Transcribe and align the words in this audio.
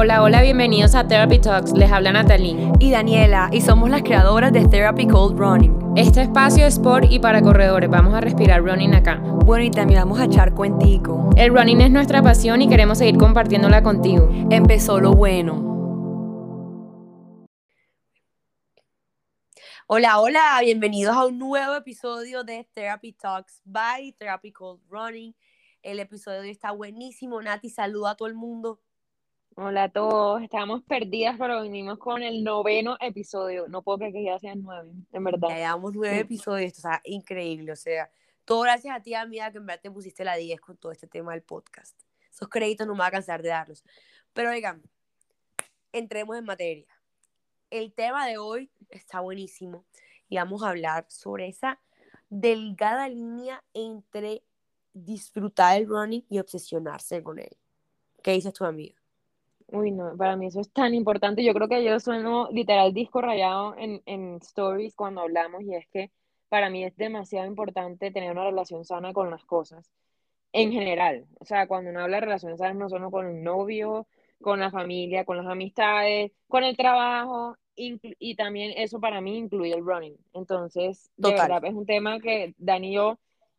Hola, 0.00 0.22
hola, 0.22 0.42
bienvenidos 0.42 0.94
a 0.94 1.08
Therapy 1.08 1.40
Talks. 1.40 1.72
Les 1.72 1.90
habla 1.90 2.12
Natalie 2.12 2.70
y 2.78 2.92
Daniela 2.92 3.50
y 3.50 3.60
somos 3.60 3.90
las 3.90 4.04
creadoras 4.04 4.52
de 4.52 4.64
Therapy 4.64 5.08
Cold 5.08 5.36
Running. 5.36 5.94
Este 5.96 6.22
espacio 6.22 6.64
es 6.66 6.78
por 6.78 7.04
y 7.04 7.18
para 7.18 7.42
corredores. 7.42 7.90
Vamos 7.90 8.14
a 8.14 8.20
respirar 8.20 8.62
running 8.62 8.94
acá. 8.94 9.16
Bueno, 9.16 9.64
y 9.64 9.72
también 9.72 9.98
vamos 9.98 10.20
a 10.20 10.26
echar 10.26 10.54
cuentico. 10.54 11.30
El 11.36 11.52
running 11.52 11.80
es 11.80 11.90
nuestra 11.90 12.22
pasión 12.22 12.62
y 12.62 12.68
queremos 12.68 12.98
seguir 12.98 13.18
compartiéndola 13.18 13.82
contigo. 13.82 14.28
Empezó 14.52 15.00
lo 15.00 15.14
bueno. 15.14 15.56
Hola, 19.88 20.20
hola, 20.20 20.60
bienvenidos 20.60 21.16
a 21.16 21.26
un 21.26 21.40
nuevo 21.40 21.74
episodio 21.74 22.44
de 22.44 22.68
Therapy 22.72 23.14
Talks 23.14 23.62
by 23.64 24.12
Therapy 24.12 24.52
Cold 24.52 24.80
Running. 24.88 25.34
El 25.82 25.98
episodio 25.98 26.36
de 26.36 26.44
hoy 26.44 26.52
está 26.52 26.70
buenísimo. 26.70 27.42
Nati, 27.42 27.68
saluda 27.68 28.12
a 28.12 28.14
todo 28.14 28.28
el 28.28 28.36
mundo. 28.36 28.78
Hola 29.60 29.82
a 29.82 29.88
todos, 29.88 30.40
estábamos 30.40 30.84
perdidas, 30.84 31.34
pero 31.36 31.62
vinimos 31.62 31.98
con 31.98 32.22
el 32.22 32.44
noveno 32.44 32.96
episodio. 33.00 33.66
No 33.66 33.82
puedo 33.82 33.98
creer 33.98 34.12
que 34.12 34.22
ya 34.22 34.38
sean 34.38 34.62
nueve, 34.62 34.92
en 35.10 35.24
verdad. 35.24 35.48
Ya 35.48 35.56
llevamos 35.56 35.94
nueve 35.94 36.20
episodios, 36.20 36.78
o 36.78 36.80
sea, 36.80 37.00
increíble. 37.02 37.72
O 37.72 37.76
sea, 37.76 38.08
todo 38.44 38.60
gracias 38.60 38.96
a 38.96 39.02
ti, 39.02 39.14
amiga, 39.14 39.50
que 39.50 39.58
en 39.58 39.66
verdad 39.66 39.82
te 39.82 39.90
pusiste 39.90 40.22
la 40.22 40.36
10 40.36 40.60
con 40.60 40.76
todo 40.76 40.92
este 40.92 41.08
tema 41.08 41.32
del 41.32 41.42
podcast. 41.42 42.00
Esos 42.30 42.48
créditos 42.48 42.86
no 42.86 42.92
me 42.92 42.98
voy 42.98 43.08
a 43.08 43.10
cansar 43.10 43.42
de 43.42 43.48
darlos. 43.48 43.82
Pero 44.32 44.50
oigan, 44.50 44.80
entremos 45.90 46.38
en 46.38 46.44
materia. 46.44 46.86
El 47.68 47.92
tema 47.92 48.28
de 48.28 48.38
hoy 48.38 48.70
está 48.90 49.18
buenísimo 49.18 49.84
y 50.28 50.36
vamos 50.36 50.62
a 50.62 50.68
hablar 50.68 51.04
sobre 51.08 51.48
esa 51.48 51.80
delgada 52.30 53.08
línea 53.08 53.64
entre 53.74 54.44
disfrutar 54.92 55.78
el 55.78 55.88
running 55.88 56.24
y 56.28 56.38
obsesionarse 56.38 57.24
con 57.24 57.40
él. 57.40 57.56
¿Qué 58.22 58.30
dices 58.30 58.52
tu 58.52 58.64
amiga? 58.64 58.97
Uy, 59.70 59.90
no, 59.90 60.16
para 60.16 60.36
mí 60.36 60.46
eso 60.46 60.60
es 60.60 60.72
tan 60.72 60.94
importante. 60.94 61.44
Yo 61.44 61.52
creo 61.52 61.68
que 61.68 61.84
yo 61.84 62.00
sueno 62.00 62.48
literal 62.50 62.94
disco 62.94 63.20
rayado 63.20 63.76
en, 63.76 64.02
en 64.06 64.36
stories 64.36 64.94
cuando 64.94 65.20
hablamos 65.20 65.62
y 65.62 65.74
es 65.74 65.86
que 65.88 66.10
para 66.48 66.70
mí 66.70 66.84
es 66.84 66.96
demasiado 66.96 67.46
importante 67.46 68.10
tener 68.10 68.32
una 68.32 68.44
relación 68.44 68.84
sana 68.84 69.12
con 69.12 69.30
las 69.30 69.44
cosas 69.44 69.90
en 70.52 70.72
general. 70.72 71.26
O 71.40 71.44
sea, 71.44 71.66
cuando 71.66 71.90
uno 71.90 72.00
habla 72.00 72.16
de 72.18 72.22
relaciones 72.22 72.58
sanas 72.58 72.76
no 72.76 72.88
solo 72.88 73.10
con 73.10 73.26
el 73.26 73.42
novio, 73.42 74.06
con 74.40 74.60
la 74.60 74.70
familia, 74.70 75.24
con 75.24 75.36
las 75.36 75.46
amistades, 75.46 76.32
con 76.48 76.64
el 76.64 76.76
trabajo 76.76 77.56
y 77.80 78.34
también 78.34 78.72
eso 78.76 78.98
para 78.98 79.20
mí 79.20 79.36
incluye 79.38 79.72
el 79.72 79.84
running. 79.84 80.16
Entonces, 80.32 81.10
de 81.16 81.32
verdad, 81.32 81.64
es 81.64 81.74
un 81.74 81.86
tema 81.86 82.18
que 82.20 82.54
Dani 82.58 82.90
y 82.90 82.94
yo 82.94 83.18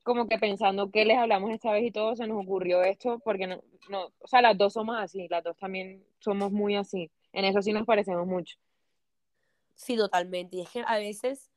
como 0.10 0.28
que 0.28 0.40
pensando 0.40 0.90
qué 0.90 1.06
les 1.06 1.20
hablamos 1.20 1.52
esta 1.52 1.72
vez 1.72 1.84
y 1.86 1.92
todo, 1.92 2.16
se 2.16 2.26
nos 2.26 2.44
ocurrió 2.44 2.82
esto, 2.82 3.20
porque 3.20 3.46
no, 3.46 3.62
no, 3.90 4.12
o 4.20 4.28
sea, 4.28 4.42
las 4.42 4.58
dos 4.58 4.74
somos 4.74 4.98
así, 4.98 5.28
las 5.30 5.44
dos 5.44 5.56
también 5.56 6.04
somos 6.18 6.52
muy 6.52 6.76
así, 6.76 7.12
en 7.32 7.46
eso 7.46 7.62
sí 7.62 7.72
nos 7.74 7.86
parecemos 7.86 8.26
mucho. 8.26 8.58
Sí, 9.76 9.96
totalmente, 9.96 10.58
y 10.58 10.62
es 10.62 10.70
que 10.72 10.84
a 10.86 10.98
veces, 10.98 11.52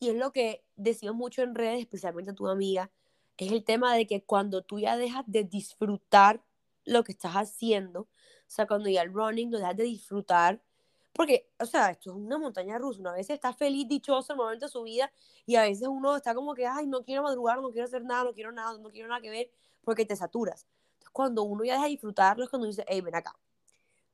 y 0.00 0.08
es 0.08 0.16
lo 0.16 0.32
que 0.32 0.64
decimos 0.74 1.14
mucho 1.14 1.42
en 1.42 1.54
redes, 1.54 1.80
especialmente 1.80 2.32
tu 2.32 2.48
amiga, 2.48 2.90
es 3.36 3.52
el 3.52 3.62
tema 3.62 3.94
de 3.94 4.06
que 4.06 4.22
cuando 4.22 4.62
tú 4.62 4.78
ya 4.80 4.96
dejas 4.96 5.24
de 5.26 5.44
disfrutar 5.44 6.42
lo 6.86 7.04
que 7.04 7.12
estás 7.12 7.34
haciendo, 7.34 8.00
o 8.00 8.08
sea, 8.46 8.66
cuando 8.66 8.88
ya 8.88 9.02
el 9.02 9.12
running 9.12 9.52
lo 9.52 9.58
dejas 9.58 9.76
de 9.76 9.84
disfrutar, 9.84 10.62
porque, 11.12 11.50
o 11.58 11.66
sea, 11.66 11.90
esto 11.90 12.10
es 12.10 12.16
una 12.16 12.38
montaña 12.38 12.78
rusa. 12.78 13.00
Una 13.00 13.12
vez 13.12 13.28
está 13.28 13.52
feliz, 13.52 13.86
dichoso 13.86 14.32
el 14.32 14.38
momento 14.38 14.66
de 14.66 14.72
su 14.72 14.82
vida 14.82 15.12
y 15.44 15.56
a 15.56 15.62
veces 15.62 15.88
uno 15.88 16.16
está 16.16 16.34
como 16.34 16.54
que, 16.54 16.66
ay, 16.66 16.86
no 16.86 17.04
quiero 17.04 17.22
madrugar, 17.22 17.60
no 17.60 17.70
quiero 17.70 17.86
hacer 17.86 18.02
nada, 18.02 18.24
no 18.24 18.32
quiero 18.32 18.52
nada, 18.52 18.78
no 18.78 18.90
quiero 18.90 19.08
nada 19.08 19.20
que 19.20 19.30
ver, 19.30 19.50
porque 19.84 20.06
te 20.06 20.16
saturas. 20.16 20.66
Entonces, 20.94 21.10
cuando 21.10 21.42
uno 21.42 21.64
ya 21.64 21.74
deja 21.74 21.84
de 21.84 21.90
disfrutarlo 21.90 22.44
es 22.44 22.50
cuando 22.50 22.66
dice, 22.66 22.84
hey, 22.88 23.00
ven 23.02 23.14
acá, 23.14 23.36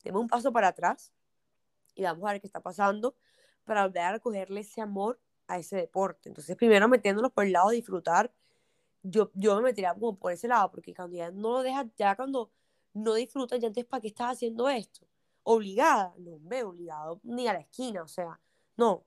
demos 0.03 0.23
un 0.23 0.29
paso 0.29 0.53
para 0.53 0.69
atrás 0.69 1.13
y 1.95 2.03
vamos 2.03 2.29
a 2.29 2.33
ver 2.33 2.41
qué 2.41 2.47
está 2.47 2.61
pasando 2.61 3.15
para 3.65 3.87
volver 3.87 4.03
a 4.03 4.13
recogerle 4.13 4.61
ese 4.61 4.81
amor 4.81 5.21
a 5.47 5.59
ese 5.59 5.77
deporte. 5.77 6.29
Entonces, 6.29 6.57
primero 6.57 6.89
metiéndolos 6.89 7.33
por 7.33 7.45
el 7.45 7.53
lado 7.53 7.71
de 7.71 7.77
disfrutar, 7.77 8.33
yo, 9.03 9.31
yo 9.35 9.57
me 9.57 9.63
metería 9.63 9.95
como 9.95 10.17
por 10.17 10.33
ese 10.33 10.49
lado, 10.49 10.71
porque 10.71 10.95
cuando 10.95 11.17
ya 11.17 11.31
no 11.31 11.53
lo 11.53 11.63
dejas, 11.63 11.87
ya 11.97 12.17
cuando 12.17 12.51
no 12.93 13.15
disfrutas, 13.15 13.61
ya 13.61 13.69
entonces, 13.69 13.89
¿para 13.89 14.01
qué 14.01 14.09
estás 14.09 14.33
haciendo 14.33 14.69
esto? 14.69 15.07
Obligada, 15.51 16.13
no 16.19 16.39
me 16.41 16.63
obligado 16.63 17.21
ni 17.23 17.49
a 17.49 17.55
la 17.55 17.61
esquina, 17.61 18.03
o 18.03 18.09
sea, 18.09 18.39
no. 18.77 19.05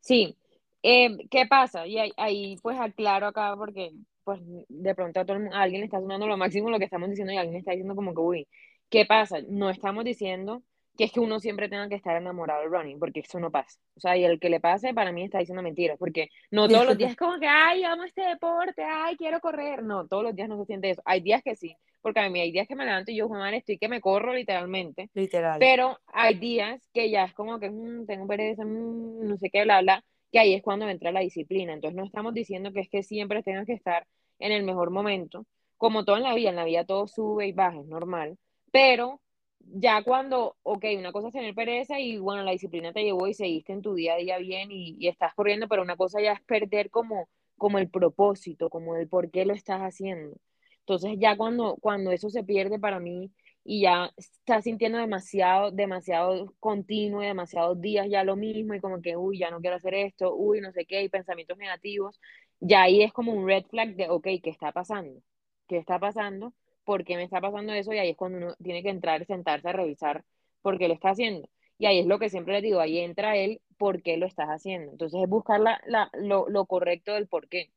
Sí, 0.00 0.36
em, 0.82 1.18
¿qué 1.30 1.46
pasa? 1.46 1.86
Y 1.86 1.96
ahí, 2.16 2.56
pues 2.62 2.78
aclaro 2.78 3.28
acá 3.28 3.54
porque 3.56 3.92
pues 4.24 4.40
de 4.68 4.94
pronto 4.94 5.20
a, 5.20 5.24
todo 5.24 5.38
alguien 5.52 5.80
le 5.80 5.86
está 5.86 6.00
sonando 6.00 6.26
lo 6.26 6.36
máximo 6.36 6.70
lo 6.70 6.78
que 6.78 6.84
estamos 6.86 7.08
diciendo 7.08 7.32
y 7.32 7.36
alguien 7.36 7.56
está 7.58 7.72
diciendo 7.72 7.94
como 7.94 8.14
que, 8.14 8.20
uy, 8.20 8.48
¿qué 8.90 9.06
pasa? 9.06 9.38
No 9.48 9.70
estamos 9.70 10.04
diciendo 10.04 10.62
que 10.96 11.04
es 11.04 11.12
que 11.12 11.20
uno 11.20 11.40
siempre 11.40 11.68
tenga 11.68 11.88
que 11.88 11.94
estar 11.94 12.16
enamorado 12.16 12.62
del 12.62 12.70
running, 12.70 12.98
porque 12.98 13.20
eso 13.20 13.38
no 13.40 13.50
pasa. 13.50 13.80
O 13.96 14.00
sea, 14.00 14.16
y 14.16 14.24
el 14.24 14.40
que 14.40 14.50
le 14.50 14.60
pase, 14.60 14.92
para 14.92 15.12
mí 15.12 15.22
está 15.24 15.38
diciendo 15.38 15.62
mentiras, 15.62 15.98
porque 15.98 16.30
no 16.50 16.68
todos 16.68 16.84
los 16.84 16.98
días 16.98 17.12
es 17.12 17.16
como 17.16 17.38
que, 17.38 17.46
ay, 17.46 17.84
amo 17.84 18.04
este 18.04 18.22
deporte, 18.22 18.82
ay, 18.84 19.16
quiero 19.16 19.40
correr. 19.40 19.82
No, 19.84 20.06
todos 20.06 20.24
los 20.24 20.34
días 20.34 20.48
no 20.48 20.58
se 20.58 20.66
siente 20.66 20.90
eso. 20.90 21.02
Hay 21.04 21.20
días 21.20 21.42
que 21.42 21.56
sí, 21.56 21.76
porque 22.02 22.20
a 22.20 22.28
mí 22.28 22.40
hay 22.40 22.52
días 22.52 22.68
que 22.68 22.76
me 22.76 22.84
levanto 22.84 23.10
y 23.10 23.16
yo, 23.16 23.28
Juan, 23.28 23.54
estoy 23.54 23.78
que 23.78 23.88
me 23.88 24.00
corro 24.00 24.34
literalmente. 24.34 25.08
Literal. 25.14 25.58
Pero 25.58 25.98
hay 26.06 26.34
días 26.34 26.86
que 26.92 27.10
ya 27.10 27.24
es 27.24 27.32
como 27.32 27.58
que 27.58 27.70
mm, 27.70 28.06
tengo 28.06 28.26
pereza, 28.26 28.64
mm, 28.64 29.26
no 29.26 29.36
sé 29.38 29.50
qué, 29.50 29.62
bla, 29.62 29.80
bla, 29.80 30.04
que 30.30 30.38
ahí 30.38 30.54
es 30.54 30.62
cuando 30.62 30.88
entra 30.88 31.12
la 31.12 31.20
disciplina. 31.20 31.72
Entonces 31.72 31.96
no 31.96 32.04
estamos 32.04 32.34
diciendo 32.34 32.72
que 32.72 32.80
es 32.80 32.88
que 32.88 33.02
siempre 33.02 33.42
tengas 33.42 33.66
que 33.66 33.74
estar 33.74 34.06
en 34.38 34.52
el 34.52 34.64
mejor 34.64 34.90
momento, 34.90 35.46
como 35.76 36.04
todo 36.04 36.16
en 36.16 36.24
la 36.24 36.34
vida, 36.34 36.50
en 36.50 36.56
la 36.56 36.64
vida 36.64 36.84
todo 36.84 37.06
sube 37.06 37.46
y 37.46 37.52
baja, 37.52 37.80
es 37.80 37.86
normal, 37.86 38.36
pero 38.72 39.20
ya 39.60 40.02
cuando, 40.02 40.56
ok, 40.62 40.84
una 40.98 41.12
cosa 41.12 41.28
es 41.28 41.34
tener 41.34 41.54
pereza 41.54 42.00
y 42.00 42.18
bueno, 42.18 42.42
la 42.42 42.50
disciplina 42.52 42.92
te 42.92 43.04
llevó 43.04 43.28
y 43.28 43.34
seguiste 43.34 43.72
en 43.72 43.82
tu 43.82 43.94
día 43.94 44.14
a 44.14 44.16
día 44.16 44.38
bien 44.38 44.70
y, 44.72 44.96
y, 44.98 45.08
estás 45.08 45.34
corriendo, 45.34 45.68
pero 45.68 45.82
una 45.82 45.96
cosa 45.96 46.20
ya 46.20 46.32
es 46.32 46.40
perder 46.42 46.90
como, 46.90 47.28
como 47.56 47.78
el 47.78 47.88
propósito, 47.88 48.70
como 48.70 48.96
el 48.96 49.08
por 49.08 49.30
qué 49.30 49.44
lo 49.44 49.54
estás 49.54 49.80
haciendo. 49.80 50.36
Entonces 50.82 51.18
ya 51.18 51.36
cuando, 51.36 51.76
cuando 51.80 52.10
eso 52.12 52.28
se 52.30 52.44
pierde 52.44 52.78
para 52.78 53.00
mí 53.00 53.32
y 53.64 53.82
ya 53.82 54.10
estás 54.16 54.64
sintiendo 54.64 54.98
demasiado, 54.98 55.70
demasiado 55.70 56.52
continuo, 56.60 57.20
demasiados 57.20 57.80
días 57.80 58.08
ya 58.10 58.24
lo 58.24 58.36
mismo 58.36 58.74
y 58.74 58.80
como 58.80 59.00
que, 59.00 59.16
uy, 59.16 59.38
ya 59.38 59.50
no 59.50 59.60
quiero 59.60 59.76
hacer 59.76 59.94
esto, 59.94 60.34
uy, 60.34 60.60
no 60.60 60.72
sé 60.72 60.84
qué, 60.86 61.02
y 61.02 61.08
pensamientos 61.08 61.56
negativos, 61.58 62.20
ya 62.60 62.82
ahí 62.82 63.02
es 63.02 63.12
como 63.12 63.32
un 63.32 63.46
red 63.46 63.64
flag 63.66 63.94
de, 63.96 64.08
ok, 64.10 64.24
¿qué 64.42 64.50
está 64.50 64.72
pasando? 64.72 65.20
¿Qué 65.68 65.78
está 65.78 65.98
pasando? 65.98 66.52
¿Por 66.84 67.04
qué 67.04 67.16
me 67.16 67.22
está 67.24 67.40
pasando 67.40 67.72
eso? 67.72 67.92
Y 67.92 67.98
ahí 67.98 68.10
es 68.10 68.16
cuando 68.16 68.38
uno 68.38 68.54
tiene 68.62 68.82
que 68.82 68.90
entrar 68.90 69.22
y 69.22 69.24
sentarse 69.24 69.68
a 69.68 69.72
revisar 69.72 70.24
por 70.62 70.78
qué 70.78 70.88
lo 70.88 70.94
está 70.94 71.10
haciendo. 71.10 71.48
Y 71.78 71.86
ahí 71.86 71.98
es 72.00 72.06
lo 72.06 72.18
que 72.18 72.30
siempre 72.30 72.54
le 72.54 72.62
digo, 72.62 72.80
ahí 72.80 72.98
entra 72.98 73.36
él, 73.36 73.60
¿por 73.78 74.02
qué 74.02 74.16
lo 74.16 74.26
estás 74.26 74.48
haciendo? 74.48 74.90
Entonces 74.92 75.20
es 75.22 75.28
buscar 75.28 75.60
la, 75.60 75.80
la, 75.86 76.10
lo, 76.14 76.48
lo 76.48 76.66
correcto 76.66 77.12
del 77.14 77.28
por 77.28 77.48
qué, 77.48 77.70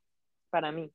para 0.51 0.71
mí. 0.73 0.91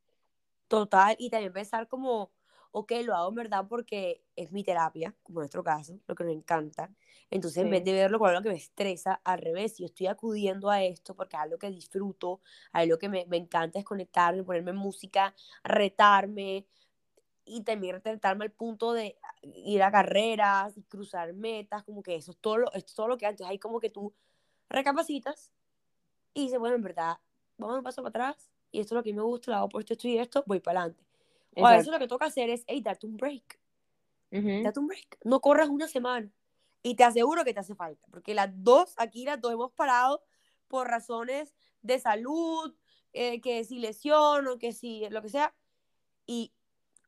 Total, 0.71 1.17
y 1.19 1.31
también 1.31 1.53
pensar 1.53 1.89
como, 1.89 2.31
ok, 2.71 2.93
lo 3.05 3.17
hago 3.17 3.31
en 3.31 3.35
verdad 3.35 3.67
porque 3.69 4.23
es 4.37 4.53
mi 4.53 4.63
terapia, 4.63 5.17
como 5.25 5.41
en 5.41 5.43
nuestro 5.43 5.65
caso, 5.65 5.99
lo 6.07 6.15
que 6.15 6.23
me 6.23 6.31
encanta. 6.31 6.95
Entonces, 7.29 7.65
en 7.65 7.71
vez 7.71 7.83
de 7.83 7.93
verlo 7.93 8.21
como 8.21 8.29
algo 8.31 8.41
que 8.41 8.51
me 8.51 8.55
estresa, 8.55 9.21
al 9.25 9.41
revés, 9.41 9.79
yo 9.79 9.87
estoy 9.87 10.07
acudiendo 10.07 10.71
a 10.71 10.85
esto 10.85 11.17
porque 11.17 11.35
es 11.35 11.43
algo 11.43 11.59
que 11.59 11.71
disfruto, 11.71 12.41
algo 12.71 12.99
que 12.99 13.09
me, 13.09 13.27
me 13.27 13.37
encanta 13.39 13.81
es 13.81 13.85
conectarme, 13.85 14.45
ponerme 14.45 14.73
música, 14.73 15.35
retarme 15.65 16.69
y 17.45 17.65
también 17.65 18.01
retarme 18.01 18.45
al 18.45 18.53
punto 18.53 18.93
de 18.93 19.19
ir 19.43 19.83
a 19.83 19.91
carreras 19.91 20.79
y 20.79 20.85
cruzar 20.85 21.33
metas, 21.33 21.83
como 21.83 22.01
que 22.01 22.15
eso 22.15 22.31
es 22.31 22.39
todo 22.39 22.59
lo, 22.59 22.73
es 22.75 22.87
todo 22.95 23.09
lo 23.09 23.19
que 23.19 23.27
antes. 23.27 23.45
Hay 23.45 23.59
como 23.59 23.81
que 23.81 23.91
tú 23.91 24.15
recapacitas 24.69 25.51
y 26.33 26.43
dices, 26.43 26.61
bueno, 26.61 26.77
en 26.77 26.83
verdad, 26.83 27.19
vamos 27.59 27.77
un 27.79 27.83
paso 27.83 28.05
para 28.05 28.31
atrás 28.31 28.53
y 28.73 28.81
esto 28.81 28.95
es 28.95 28.97
lo 28.97 29.03
que 29.03 29.13
me 29.13 29.23
gusta, 29.23 29.51
lo 29.51 29.57
hago 29.59 29.69
por 29.69 29.81
esto, 29.81 29.95
esto 29.95 30.09
y 30.09 30.19
esto, 30.19 30.45
voy 30.47 30.61
para 30.61 30.81
adelante. 30.81 31.05
O 31.57 31.67
a 31.67 31.73
veces 31.73 31.89
lo 31.89 31.99
que 31.99 32.09
toca 32.09 32.27
hacer 32.27 32.49
es, 32.51 32.65
hey, 32.67 32.81
date 32.81 33.07
un 33.07 33.17
break. 33.17 33.59
Date 34.31 34.79
un 34.79 34.87
break. 34.87 35.19
No 35.25 35.41
corras 35.41 35.69
una 35.69 35.89
semana. 35.89 36.31
Y 36.83 36.95
te 36.95 37.05
aseguro 37.05 37.45
que 37.45 37.53
te 37.53 37.61
hace 37.61 37.75
falta, 37.75 38.07
porque 38.11 38.35
las 38.35 38.51
dos, 38.53 38.95
aquí 38.97 39.25
las 39.25 39.41
dos 39.41 39.53
hemos 39.53 39.73
parado 39.73 40.23
por 40.69 40.89
razones 40.89 41.55
de 41.83 41.99
salud, 41.99 42.75
eh, 43.13 43.41
que 43.41 43.65
si 43.65 43.81
lesión 43.81 44.47
o 44.47 44.59
que 44.59 44.73
si 44.73 45.07
lo 45.11 45.21
que 45.21 45.29
sea. 45.29 45.55
Y 46.27 46.53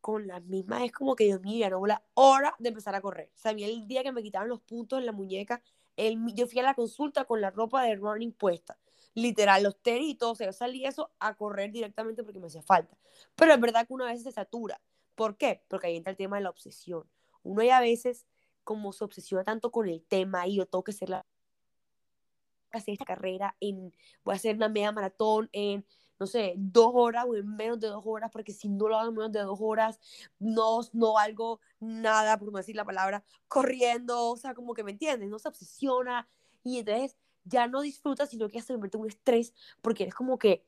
con 0.00 0.26
las 0.26 0.42
mismas 0.44 0.82
es 0.82 0.92
como 0.92 1.14
que, 1.14 1.24
Dios 1.24 1.40
mío, 1.40 1.60
ya 1.60 1.70
no 1.70 1.86
la 1.86 2.02
hora 2.14 2.54
de 2.58 2.68
empezar 2.68 2.94
a 2.94 3.00
correr. 3.00 3.30
O 3.34 3.38
sea, 3.38 3.52
a 3.52 3.54
mí 3.54 3.64
el 3.64 3.86
día 3.86 4.02
que 4.02 4.12
me 4.12 4.22
quitaron 4.22 4.48
los 4.48 4.60
puntos 4.60 4.98
en 4.98 5.06
la 5.06 5.12
muñeca, 5.12 5.62
el, 5.96 6.18
yo 6.34 6.46
fui 6.46 6.58
a 6.58 6.64
la 6.64 6.74
consulta 6.74 7.24
con 7.24 7.40
la 7.40 7.50
ropa 7.50 7.84
de 7.84 7.94
running 7.94 8.32
puesta 8.32 8.76
literal, 9.14 9.62
los 9.62 9.80
tenis 9.80 10.10
y 10.10 10.14
todo, 10.14 10.32
o 10.32 10.34
sea, 10.34 10.52
salí 10.52 10.84
eso 10.84 11.10
a 11.18 11.34
correr 11.34 11.70
directamente 11.70 12.22
porque 12.22 12.40
me 12.40 12.46
hacía 12.46 12.62
falta. 12.62 12.96
Pero 13.34 13.52
es 13.54 13.60
verdad 13.60 13.86
que 13.86 13.92
una 13.92 14.06
vez 14.06 14.22
se 14.22 14.32
satura. 14.32 14.80
¿Por 15.14 15.36
qué? 15.36 15.62
Porque 15.68 15.88
ahí 15.88 15.96
entra 15.96 16.10
el 16.10 16.16
tema 16.16 16.36
de 16.36 16.42
la 16.42 16.50
obsesión. 16.50 17.04
Uno 17.42 17.62
ya 17.62 17.78
a 17.78 17.80
veces, 17.80 18.26
como 18.64 18.92
se 18.92 19.04
obsesiona 19.04 19.44
tanto 19.44 19.70
con 19.70 19.88
el 19.88 20.02
tema 20.02 20.46
y 20.46 20.56
yo 20.56 20.66
tengo 20.66 20.84
que 20.84 20.92
hacer 20.92 21.10
la 21.10 21.26
hacer 22.72 22.92
esta 22.92 23.04
carrera 23.04 23.54
en 23.60 23.94
voy 24.24 24.32
a 24.32 24.36
hacer 24.36 24.56
una 24.56 24.70
media 24.70 24.92
maratón 24.92 25.50
en 25.52 25.84
no 26.22 26.26
sé, 26.28 26.54
dos 26.56 26.92
horas 26.94 27.24
o 27.28 27.34
en 27.34 27.56
menos 27.56 27.80
de 27.80 27.88
dos 27.88 28.04
horas, 28.06 28.30
porque 28.30 28.52
si 28.52 28.68
no 28.68 28.86
lo 28.86 28.96
hago 28.96 29.08
en 29.08 29.16
menos 29.16 29.32
de 29.32 29.40
dos 29.40 29.58
horas, 29.60 29.98
no, 30.38 30.78
no 30.92 31.18
algo 31.18 31.58
nada, 31.80 32.38
por 32.38 32.52
no 32.52 32.58
decir 32.58 32.76
la 32.76 32.84
palabra, 32.84 33.24
corriendo, 33.48 34.30
o 34.30 34.36
sea, 34.36 34.54
como 34.54 34.72
que 34.72 34.84
me 34.84 34.92
entiendes, 34.92 35.28
no 35.28 35.40
se 35.40 35.48
obsesiona 35.48 36.28
y 36.62 36.78
entonces 36.78 37.16
ya 37.44 37.66
no 37.66 37.80
disfrutas, 37.82 38.30
sino 38.30 38.48
que 38.48 38.58
ya 38.58 38.62
se 38.62 38.72
convierte 38.74 38.96
en 38.96 39.02
un 39.02 39.08
estrés, 39.08 39.54
porque 39.80 40.04
eres 40.04 40.14
como 40.14 40.38
que, 40.38 40.64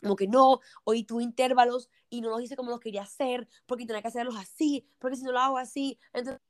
como 0.00 0.16
que 0.16 0.28
no, 0.28 0.60
hoy 0.84 1.04
tuve 1.04 1.22
intervalos 1.22 1.90
y 2.10 2.20
no 2.20 2.30
los 2.30 2.42
hice 2.42 2.56
como 2.56 2.70
los 2.70 2.80
quería 2.80 3.02
hacer, 3.02 3.48
porque 3.66 3.86
tenía 3.86 4.02
que 4.02 4.08
hacerlos 4.08 4.36
así, 4.36 4.88
porque 4.98 5.16
si 5.16 5.24
no 5.24 5.32
lo 5.32 5.40
hago 5.40 5.58
así, 5.58 5.98
entonces... 6.12 6.40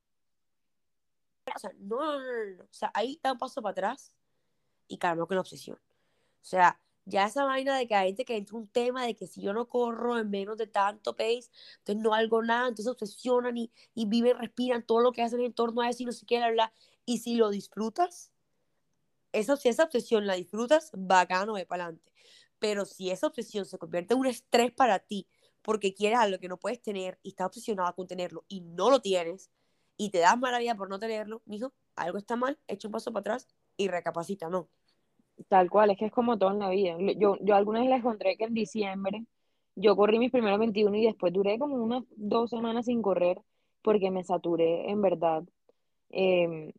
O 1.55 1.59
sea, 1.59 1.71
no, 1.79 1.97
no, 1.97 2.21
no, 2.21 2.57
no, 2.57 2.65
o 2.65 2.69
sea, 2.73 2.91
ahí 2.93 3.21
da 3.23 3.33
un 3.33 3.39
paso 3.39 3.63
para 3.63 3.71
atrás 3.73 4.15
y 4.89 4.99
calma 4.99 5.27
con 5.27 5.37
la 5.37 5.41
obsesión. 5.43 5.79
O 5.79 6.45
sea, 6.45 6.81
ya 7.05 7.27
esa 7.27 7.45
vaina 7.45 7.77
de 7.79 7.87
que 7.87 7.95
hay 7.95 8.09
gente 8.09 8.25
que 8.25 8.37
entra 8.37 8.57
un 8.57 8.69
tema 8.69 9.05
de 9.07 9.15
que 9.15 9.27
si 9.29 9.41
yo 9.41 9.53
no 9.53 9.69
corro 9.69 10.19
en 10.19 10.29
menos 10.29 10.59
de 10.59 10.67
tanto 10.67 11.15
pace, 11.17 11.51
entonces 11.79 12.03
no 12.03 12.15
hago 12.15 12.43
nada, 12.43 12.69
entonces 12.69 12.89
obsesionan 12.89 13.57
y, 13.57 13.71
y 13.95 14.07
viven, 14.07 14.39
respiran 14.39 14.83
todo 14.85 15.01
lo 15.01 15.13
que 15.13 15.23
hacen 15.23 15.41
en 15.41 15.53
torno 15.53 15.83
a 15.83 15.89
eso 15.89 16.03
y 16.03 16.07
no 16.07 16.13
sé 16.13 16.27
qué, 16.27 16.39
hablar 16.43 16.73
Y 17.05 17.19
si 17.19 17.37
lo 17.37 17.51
disfrutas, 17.51 18.33
eso, 19.39 19.57
si 19.57 19.69
esa 19.69 19.85
obsesión 19.85 20.27
la 20.27 20.35
disfrutas, 20.35 20.91
bacano, 20.95 21.55
ve 21.55 21.67
para 21.67 21.85
adelante. 21.85 22.13
Pero 22.59 22.85
si 22.85 23.11
esa 23.11 23.27
obsesión 23.27 23.65
se 23.67 23.79
convierte 23.79 24.15
en 24.15 24.21
un 24.21 24.27
estrés 24.27 24.73
para 24.73 24.99
ti, 24.99 25.29
porque 25.63 25.95
quieres 25.95 26.19
algo 26.19 26.39
que 26.39 26.49
no 26.49 26.59
puedes 26.59 26.81
tener 26.81 27.19
y 27.23 27.31
estás 27.31 27.49
obsesionada 27.49 27.93
con 27.93 28.07
tenerlo 28.07 28.45
y 28.49 28.61
no 28.61 28.91
lo 28.91 29.01
tienes, 29.01 29.51
y 29.97 30.11
te 30.11 30.19
das 30.19 30.39
maravilla 30.39 30.75
por 30.75 30.89
no 30.89 30.99
tenerlo, 30.99 31.43
mijo, 31.47 31.73
algo 31.97 32.19
está 32.19 32.37
mal, 32.37 32.59
echa 32.69 32.89
un 32.89 32.93
paso 32.93 33.13
para 33.13 33.21
atrás 33.21 33.49
y 33.77 33.89
recapacita, 33.89 34.49
¿no? 34.49 34.69
Tal 35.49 35.71
cual, 35.71 35.91
es 35.91 35.99
que 35.99 36.07
es 36.07 36.13
como 36.13 36.39
todo 36.39 36.51
en 36.51 36.59
la 36.59 36.71
vida. 36.71 36.97
Yo, 37.17 37.37
yo 37.41 37.55
alguna 37.55 37.81
vez 37.81 37.91
les 37.91 37.99
encontré 37.99 38.37
que 38.37 38.45
en 38.45 38.55
diciembre 38.55 39.27
yo 39.75 39.95
corrí 39.95 40.19
mis 40.19 40.33
primeros 40.33 40.59
21 40.59 40.97
y 40.97 41.05
después 41.05 41.33
duré 41.33 41.59
como 41.59 41.77
unas 41.77 42.05
dos 42.17 42.51
semanas 42.51 42.87
sin 42.87 43.03
correr 43.03 43.41
porque 43.83 44.11
me 44.11 44.25
saturé 44.25 44.91
en 44.91 45.03
verdad, 45.03 45.45
em, 46.11 46.73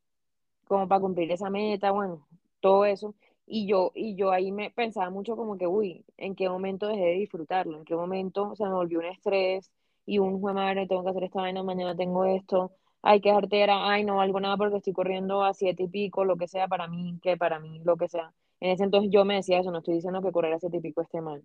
como 0.65 0.87
para 0.87 1.01
cumplir 1.01 1.31
esa 1.31 1.49
meta, 1.49 1.91
bueno, 1.91 2.27
todo 2.59 2.85
eso. 2.85 3.15
Y 3.45 3.67
yo, 3.67 3.91
y 3.95 4.15
yo 4.15 4.31
ahí 4.31 4.51
me 4.51 4.71
pensaba 4.71 5.09
mucho 5.09 5.35
como 5.37 5.57
que, 5.57 5.67
uy, 5.67 6.05
¿en 6.17 6.35
qué 6.35 6.49
momento 6.49 6.87
dejé 6.87 7.05
de 7.05 7.13
disfrutarlo? 7.13 7.77
¿En 7.77 7.85
qué 7.85 7.95
momento 7.95 8.55
se 8.55 8.65
me 8.65 8.73
volvió 8.73 8.99
un 8.99 9.05
estrés 9.05 9.71
y 10.05 10.19
un, 10.19 10.39
juez 10.41 10.55
madre, 10.55 10.87
tengo 10.87 11.03
que 11.03 11.09
hacer 11.11 11.23
esta 11.25 11.41
vaina, 11.41 11.63
mañana 11.63 11.95
tengo 11.95 12.25
esto, 12.25 12.71
hay 13.01 13.21
que 13.21 13.31
artera, 13.31 13.89
ay, 13.89 14.03
no 14.03 14.17
valgo 14.17 14.39
nada 14.39 14.57
porque 14.57 14.77
estoy 14.77 14.93
corriendo 14.93 15.43
a 15.43 15.53
siete 15.53 15.83
y 15.83 15.87
pico, 15.87 16.25
lo 16.25 16.37
que 16.37 16.47
sea 16.47 16.67
para 16.67 16.87
mí, 16.87 17.19
que 17.21 17.37
para 17.37 17.59
mí, 17.59 17.79
lo 17.83 17.97
que 17.97 18.07
sea. 18.09 18.33
En 18.59 18.71
ese 18.71 18.83
entonces 18.83 19.11
yo 19.11 19.25
me 19.25 19.35
decía 19.35 19.59
eso, 19.59 19.71
no 19.71 19.79
estoy 19.79 19.95
diciendo 19.95 20.21
que 20.21 20.31
correr 20.31 20.53
a 20.53 20.59
siete 20.59 20.77
y 20.77 20.81
pico 20.81 21.01
esté 21.01 21.21
mal. 21.21 21.43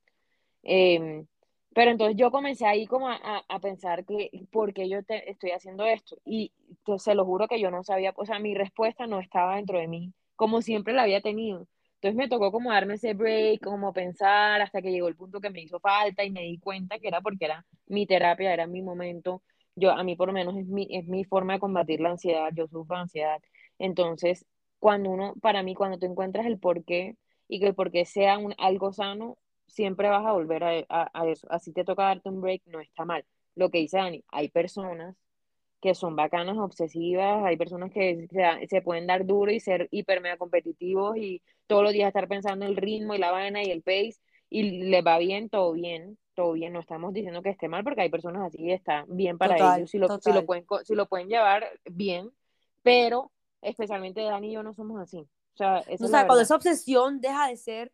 Em, 0.62 1.26
pero 1.74 1.90
entonces 1.90 2.16
yo 2.16 2.30
comencé 2.30 2.66
ahí 2.66 2.86
como 2.86 3.08
a, 3.08 3.18
a 3.48 3.60
pensar 3.60 4.04
que, 4.04 4.30
¿por 4.50 4.72
qué 4.74 4.88
yo 4.88 5.02
te, 5.04 5.30
estoy 5.30 5.50
haciendo 5.52 5.84
esto? 5.86 6.16
Y 6.24 6.52
se 6.98 7.14
lo 7.14 7.24
juro 7.24 7.48
que 7.48 7.60
yo 7.60 7.70
no 7.70 7.82
sabía, 7.84 8.12
o 8.16 8.26
sea, 8.26 8.38
mi 8.38 8.54
respuesta 8.54 9.06
no 9.06 9.20
estaba 9.20 9.56
dentro 9.56 9.78
de 9.78 9.88
mí, 9.88 10.12
como 10.42 10.60
siempre 10.60 10.92
la 10.92 11.04
había 11.04 11.20
tenido. 11.20 11.68
Entonces 11.94 12.16
me 12.16 12.28
tocó 12.28 12.50
como 12.50 12.72
darme 12.72 12.94
ese 12.94 13.14
break, 13.14 13.62
como 13.62 13.92
pensar, 13.92 14.60
hasta 14.60 14.82
que 14.82 14.90
llegó 14.90 15.06
el 15.06 15.14
punto 15.14 15.40
que 15.40 15.50
me 15.50 15.62
hizo 15.62 15.78
falta 15.78 16.24
y 16.24 16.32
me 16.32 16.42
di 16.42 16.58
cuenta 16.58 16.98
que 16.98 17.06
era 17.06 17.20
porque 17.20 17.44
era 17.44 17.64
mi 17.86 18.06
terapia, 18.06 18.52
era 18.52 18.66
mi 18.66 18.82
momento 18.82 19.42
yo, 19.76 19.92
a 19.92 20.02
mí 20.02 20.16
por 20.16 20.26
lo 20.28 20.34
menos 20.34 20.56
es 20.56 20.66
mi, 20.66 20.88
es 20.90 21.06
mi 21.06 21.24
forma 21.24 21.54
de 21.54 21.60
combatir 21.60 22.00
la 22.00 22.10
ansiedad, 22.10 22.50
yo 22.54 22.66
sufro 22.66 22.96
ansiedad. 22.96 23.40
Entonces, 23.78 24.44
cuando 24.80 25.10
uno, 25.10 25.34
para 25.40 25.62
mí, 25.62 25.74
cuando 25.76 25.98
tú 25.98 26.06
encuentras 26.06 26.44
el 26.46 26.58
porqué 26.58 27.16
y 27.48 27.60
que 27.60 27.68
el 27.68 27.74
porqué 27.76 28.04
sea 28.04 28.38
un, 28.38 28.54
algo 28.58 28.92
sano, 28.92 29.38
siempre 29.68 30.08
vas 30.08 30.26
a 30.26 30.32
volver 30.32 30.64
a, 30.64 31.10
a, 31.14 31.26
eso. 31.28 31.46
Así 31.50 31.72
te 31.72 31.84
toca 31.84 32.02
darte 32.04 32.28
un 32.30 32.40
break, 32.40 32.62
no 32.66 32.80
está 32.80 33.04
mal. 33.04 33.24
Lo 33.54 33.70
que 33.70 33.78
dice 33.78 33.98
Dani, 33.98 34.24
hay 34.28 34.48
personas 34.48 35.16
que 35.82 35.94
son 35.94 36.16
bacanas, 36.16 36.56
obsesivas, 36.56 37.44
hay 37.44 37.58
personas 37.58 37.90
que 37.90 38.26
se, 38.30 38.66
se 38.68 38.82
pueden 38.82 39.06
dar 39.06 39.26
duro 39.26 39.50
y 39.52 39.60
ser 39.60 39.88
hiper 39.90 40.22
mega 40.22 40.38
competitivos 40.38 41.16
y 41.18 41.42
todos 41.66 41.82
los 41.82 41.92
días 41.92 42.08
estar 42.08 42.28
pensando 42.28 42.64
el 42.64 42.76
ritmo 42.76 43.14
y 43.14 43.18
la 43.18 43.32
vaina 43.32 43.62
y 43.62 43.70
el 43.70 43.82
pace 43.82 44.14
y 44.48 44.88
les 44.88 45.04
va 45.04 45.18
bien, 45.18 45.50
todo 45.50 45.72
bien 45.72 46.16
todo 46.34 46.52
bien, 46.52 46.72
no 46.72 46.80
estamos 46.80 47.12
diciendo 47.12 47.42
que 47.42 47.50
esté 47.50 47.68
mal 47.68 47.84
porque 47.84 48.02
hay 48.02 48.10
personas 48.10 48.46
así 48.46 48.62
y 48.62 48.72
está 48.72 49.04
bien 49.08 49.38
para 49.38 49.76
ellos, 49.76 49.90
si 49.90 49.98
lo, 49.98 50.08
si 50.20 50.32
lo, 50.32 50.44
pueden, 50.46 50.64
si 50.84 50.94
lo 50.94 51.06
pueden 51.06 51.28
llevar 51.28 51.64
bien, 51.84 52.30
pero 52.82 53.30
especialmente 53.60 54.22
Dani 54.22 54.48
y 54.48 54.52
yo 54.52 54.62
no 54.62 54.74
somos 54.74 55.00
así. 55.00 55.18
O 55.18 55.56
sea, 55.56 55.84
cuando 56.26 56.40
esa 56.40 56.56
obsesión 56.56 57.20
deja 57.20 57.48
de 57.48 57.56
ser 57.56 57.92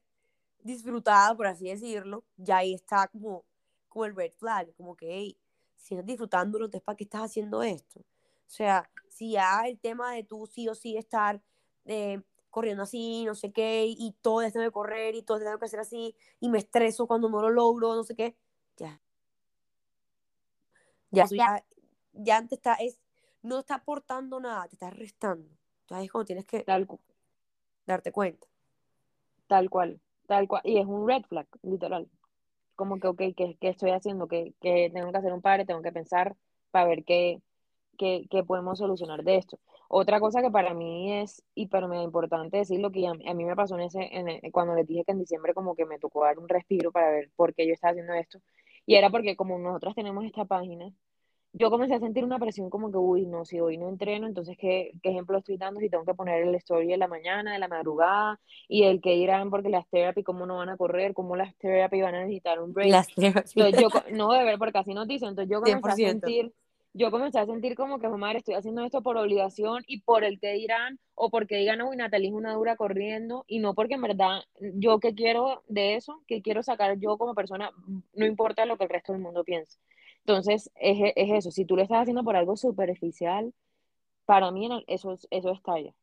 disfrutada, 0.60 1.36
por 1.36 1.46
así 1.46 1.68
decirlo, 1.68 2.24
ya 2.36 2.58
ahí 2.58 2.74
está 2.74 3.08
como, 3.08 3.44
como 3.88 4.04
el 4.04 4.14
red 4.14 4.32
flag, 4.38 4.72
como 4.76 4.94
que, 4.94 5.06
hey, 5.10 5.36
si 5.78 5.94
estás 5.94 6.06
disfrutándolo, 6.06 6.66
entonces 6.66 6.84
¿para 6.84 6.96
qué 6.96 7.04
estás 7.04 7.22
haciendo 7.22 7.62
esto? 7.62 8.00
O 8.00 8.50
sea, 8.50 8.90
si 9.08 9.32
ya 9.32 9.62
el 9.66 9.78
tema 9.78 10.12
de 10.12 10.24
tú 10.24 10.46
sí 10.46 10.68
o 10.68 10.74
sí 10.74 10.96
estar 10.96 11.40
eh, 11.86 12.20
corriendo 12.50 12.82
así, 12.82 13.24
no 13.24 13.34
sé 13.34 13.52
qué, 13.52 13.86
y 13.86 14.14
todo 14.20 14.42
esto 14.42 14.58
de 14.58 14.70
correr 14.70 15.14
y 15.14 15.22
todo 15.22 15.38
tengo 15.38 15.58
que 15.58 15.64
hacer 15.64 15.80
así, 15.80 16.14
y 16.40 16.48
me 16.48 16.58
estreso 16.58 17.06
cuando 17.06 17.28
no 17.28 17.40
lo 17.40 17.50
logro, 17.50 17.94
no 17.94 18.04
sé 18.04 18.14
qué, 18.14 18.36
ya. 18.76 19.00
Ya, 21.10 21.24
ya, 21.30 21.64
ya 22.12 22.36
antes 22.36 22.58
está, 22.58 22.74
es, 22.74 22.98
no 23.42 23.60
está 23.60 23.76
aportando 23.76 24.40
nada, 24.40 24.68
te 24.68 24.74
está 24.74 24.90
restando. 24.90 25.48
Entonces 25.82 26.04
es 26.04 26.12
como 26.12 26.24
tienes 26.24 26.44
que 26.44 26.64
darte 27.86 28.12
cuenta. 28.12 28.46
Tal 29.46 29.70
cual, 29.70 30.00
tal 30.26 30.46
cual. 30.46 30.60
Y 30.64 30.78
es 30.78 30.86
un 30.86 31.08
red 31.08 31.22
flag, 31.22 31.46
literal. 31.62 32.10
Como 32.78 33.00
que, 33.00 33.08
ok, 33.08 33.18
¿qué, 33.36 33.58
qué 33.60 33.68
estoy 33.70 33.90
haciendo? 33.92 34.28
Que, 34.28 34.54
que 34.60 34.90
tengo 34.94 35.12
que 35.12 35.18
hacer 35.18 35.32
un 35.32 35.42
padre, 35.42 35.66
tengo 35.66 35.82
que 35.82 35.92
pensar 35.92 36.36
para 36.70 36.86
ver 36.88 37.04
qué, 37.04 37.42
qué, 37.98 38.26
qué 38.30 38.44
podemos 38.44 38.78
solucionar 38.78 39.24
de 39.24 39.36
esto. 39.36 39.58
Otra 39.88 40.20
cosa 40.20 40.42
que 40.42 40.50
para 40.50 40.74
mí 40.74 41.12
es 41.20 41.42
hiper 41.54 41.88
mega 41.88 42.02
importante 42.02 42.58
decirlo, 42.58 42.92
que 42.92 43.06
a, 43.08 43.14
mí 43.34 43.44
me 43.44 43.56
pasó 43.56 43.76
en 43.76 43.82
ese, 43.82 44.08
en 44.12 44.50
cuando 44.52 44.74
les 44.74 44.86
dije 44.86 45.04
que 45.04 45.12
en 45.12 45.18
diciembre 45.20 45.54
como 45.54 45.74
que 45.74 45.86
me 45.86 45.98
tocó 45.98 46.24
dar 46.24 46.38
un 46.38 46.48
respiro 46.48 46.92
para 46.92 47.10
ver 47.10 47.30
por 47.36 47.54
qué 47.54 47.66
yo 47.66 47.72
estaba 47.74 47.92
haciendo 47.92 48.14
esto, 48.14 48.38
y 48.86 48.94
era 48.96 49.10
porque 49.10 49.36
como 49.36 49.58
nosotras 49.58 49.94
tenemos 49.94 50.24
esta 50.24 50.44
página, 50.44 50.92
yo 51.58 51.70
comencé 51.70 51.94
a 51.94 52.00
sentir 52.00 52.24
una 52.24 52.38
presión 52.38 52.70
como 52.70 52.90
que, 52.90 52.98
uy, 52.98 53.26
no, 53.26 53.44
si 53.44 53.60
hoy 53.60 53.76
no 53.76 53.88
entreno, 53.88 54.26
entonces, 54.26 54.56
¿qué, 54.58 54.92
qué 55.02 55.10
ejemplo 55.10 55.38
estoy 55.38 55.56
dando 55.56 55.80
si 55.80 55.90
tengo 55.90 56.04
que 56.04 56.14
poner 56.14 56.42
el 56.42 56.54
story 56.54 56.86
de 56.86 56.96
la 56.96 57.08
mañana, 57.08 57.52
de 57.52 57.58
la 57.58 57.68
madrugada, 57.68 58.40
y 58.68 58.84
el 58.84 59.00
que 59.00 59.14
irán 59.14 59.50
porque 59.50 59.68
las 59.68 59.88
therapy, 59.88 60.22
cómo 60.22 60.46
no 60.46 60.58
van 60.58 60.68
a 60.68 60.76
correr, 60.76 61.14
cómo 61.14 61.36
las 61.36 61.54
therapy 61.56 62.00
van 62.00 62.14
a 62.14 62.20
necesitar 62.20 62.60
un 62.60 62.72
break. 62.72 62.90
Las 62.90 63.08
therapy. 63.14 63.50
Entonces, 63.56 63.80
yo, 63.80 63.88
no, 64.16 64.32
de 64.32 64.44
ver, 64.44 64.58
porque 64.58 64.78
así 64.78 64.94
nos 64.94 65.08
dicen, 65.08 65.30
entonces 65.30 65.50
yo 65.50 65.60
comencé 65.60 66.06
a 66.06 66.10
sentir 66.10 66.52
yo 66.94 67.10
comencé 67.10 67.38
a 67.38 67.46
sentir 67.46 67.76
como 67.76 68.00
que, 68.00 68.08
madre, 68.08 68.38
estoy 68.38 68.54
haciendo 68.54 68.82
esto 68.84 69.02
por 69.02 69.16
obligación 69.16 69.84
y 69.86 70.00
por 70.00 70.24
el 70.24 70.40
que 70.40 70.52
dirán, 70.54 70.98
o 71.14 71.30
porque 71.30 71.56
digan, 71.56 71.82
uy, 71.82 71.96
Natalie 71.96 72.28
es 72.28 72.34
una 72.34 72.54
dura 72.54 72.76
corriendo, 72.76 73.44
y 73.46 73.60
no 73.60 73.74
porque 73.74 73.94
en 73.94 74.02
verdad 74.02 74.40
yo 74.74 74.98
que 74.98 75.14
quiero 75.14 75.62
de 75.68 75.94
eso, 75.94 76.22
que 76.26 76.42
quiero 76.42 76.62
sacar 76.62 76.98
yo 76.98 77.16
como 77.16 77.34
persona, 77.34 77.70
no 78.14 78.26
importa 78.26 78.66
lo 78.66 78.76
que 78.78 78.84
el 78.84 78.90
resto 78.90 79.12
del 79.12 79.22
mundo 79.22 79.44
piense. 79.44 79.78
Entonces, 80.28 80.70
es, 80.74 81.12
es 81.16 81.30
eso, 81.30 81.50
si 81.50 81.64
tú 81.64 81.74
lo 81.74 81.82
estás 81.82 82.02
haciendo 82.02 82.22
por 82.22 82.36
algo 82.36 82.54
superficial, 82.54 83.54
para 84.26 84.50
mí 84.50 84.68
eso, 84.86 85.16
eso 85.30 85.50
estalla. 85.50 85.94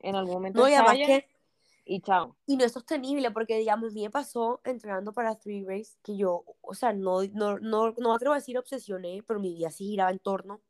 En 0.00 0.14
algún 0.14 0.34
momento 0.34 0.60
no, 0.60 0.66
estalla, 0.66 1.24
y 1.86 2.02
chao. 2.02 2.36
Y 2.44 2.58
no 2.58 2.64
es 2.66 2.72
sostenible 2.72 3.30
porque, 3.30 3.56
digamos, 3.56 3.94
me 3.94 4.10
pasó 4.10 4.60
entrenando 4.64 5.14
para 5.14 5.36
Three 5.36 5.64
Race 5.64 5.96
que 6.02 6.18
yo, 6.18 6.44
o 6.60 6.74
sea, 6.74 6.92
no, 6.92 7.22
no, 7.32 7.58
no, 7.60 7.94
no 7.96 8.14
atrevo 8.14 8.34
a 8.34 8.38
decir 8.38 8.58
obsesioné, 8.58 9.22
pero 9.26 9.40
mi 9.40 9.54
vida 9.54 9.70
sí 9.70 9.86
giraba 9.86 10.10
en 10.10 10.18
torno 10.18 10.60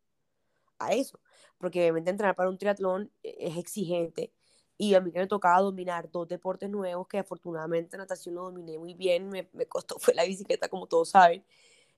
a 0.78 0.92
eso. 0.92 1.18
Porque 1.59 1.80
obviamente 1.80 2.11
entrenar 2.11 2.37
para 2.37 2.50
un 2.50 2.56
triatlón 2.56 3.11
e, 3.25 3.35
es 3.37 3.56
exigente. 3.56 4.32
Y 4.78 4.94
a 4.94 5.00
mí 5.00 5.11
me 5.12 5.26
tocaba 5.26 5.61
dominar 5.61 6.09
dos 6.09 6.28
deportes 6.28 6.71
nuevos 6.71 7.09
que 7.09 7.18
afortunadamente 7.18 7.97
natación 7.97 8.37
lo 8.37 8.44
dominé 8.44 8.78
muy 8.78 8.94
bien. 8.94 9.28
Me, 9.28 9.49
me 9.54 9.66
costó, 9.66 9.97
fue 9.99 10.14
la 10.14 10.23
bicicleta, 10.23 10.68
como 10.68 10.87
todos 10.87 11.11
saben. 11.11 11.44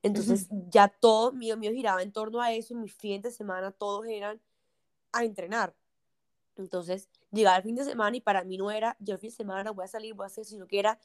Entonces 0.04 0.48
ya 0.68 0.88
todo 0.88 1.32
mío, 1.32 1.56
mío 1.56 1.72
giraba 1.72 2.02
en 2.02 2.12
torno 2.12 2.42
a 2.42 2.52
eso 2.52 2.74
y 2.74 2.76
mis 2.76 2.92
fines 2.94 3.22
de 3.22 3.30
semana 3.30 3.72
todos 3.72 4.06
eran 4.06 4.38
a 5.12 5.24
entrenar. 5.24 5.74
Entonces, 6.56 7.08
llegaba 7.32 7.56
el 7.56 7.62
fin 7.62 7.74
de 7.74 7.84
semana 7.84 8.14
y 8.14 8.20
para 8.20 8.44
mí 8.44 8.58
no 8.58 8.70
era, 8.70 8.98
yo 9.00 9.14
el 9.14 9.18
fin 9.18 9.30
de 9.30 9.36
semana 9.36 9.70
voy 9.70 9.86
a 9.86 9.88
salir, 9.88 10.12
voy 10.12 10.24
a 10.24 10.26
hacer, 10.26 10.44
sino 10.44 10.66
que 10.66 10.78
era, 10.78 10.98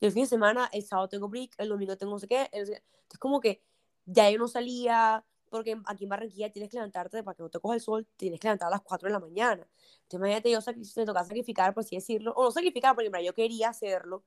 yo 0.00 0.08
el 0.08 0.12
fin 0.12 0.24
de 0.24 0.28
semana, 0.28 0.68
el 0.72 0.82
sábado 0.82 1.08
tengo 1.08 1.28
break, 1.28 1.52
el 1.58 1.68
domingo 1.68 1.96
tengo 1.96 2.12
no 2.12 2.18
sé 2.18 2.26
qué. 2.26 2.48
Entonces, 2.50 2.82
como 3.20 3.40
que 3.40 3.62
ya 4.04 4.28
yo 4.28 4.38
no 4.38 4.48
salía, 4.48 5.24
porque 5.48 5.80
aquí 5.86 6.04
en 6.04 6.10
Barranquilla 6.10 6.50
tienes 6.50 6.70
que 6.70 6.76
levantarte 6.76 7.22
para 7.22 7.36
que 7.36 7.44
no 7.44 7.50
te 7.50 7.60
coja 7.60 7.76
el 7.76 7.80
sol, 7.80 8.04
tienes 8.16 8.40
que 8.40 8.48
levantar 8.48 8.66
a 8.66 8.70
las 8.72 8.80
4 8.82 9.06
de 9.06 9.12
la 9.12 9.20
mañana. 9.20 9.62
Entonces, 10.02 10.18
imagínate, 10.18 10.50
yo 10.50 10.58
me 10.96 11.06
tocaba 11.06 11.24
sacrificar, 11.24 11.72
por 11.72 11.84
así 11.84 11.94
decirlo, 11.94 12.32
o 12.34 12.42
no 12.42 12.50
sacrificar, 12.50 12.96
porque 12.96 13.10
yo 13.24 13.32
quería 13.32 13.68
hacerlo. 13.68 14.24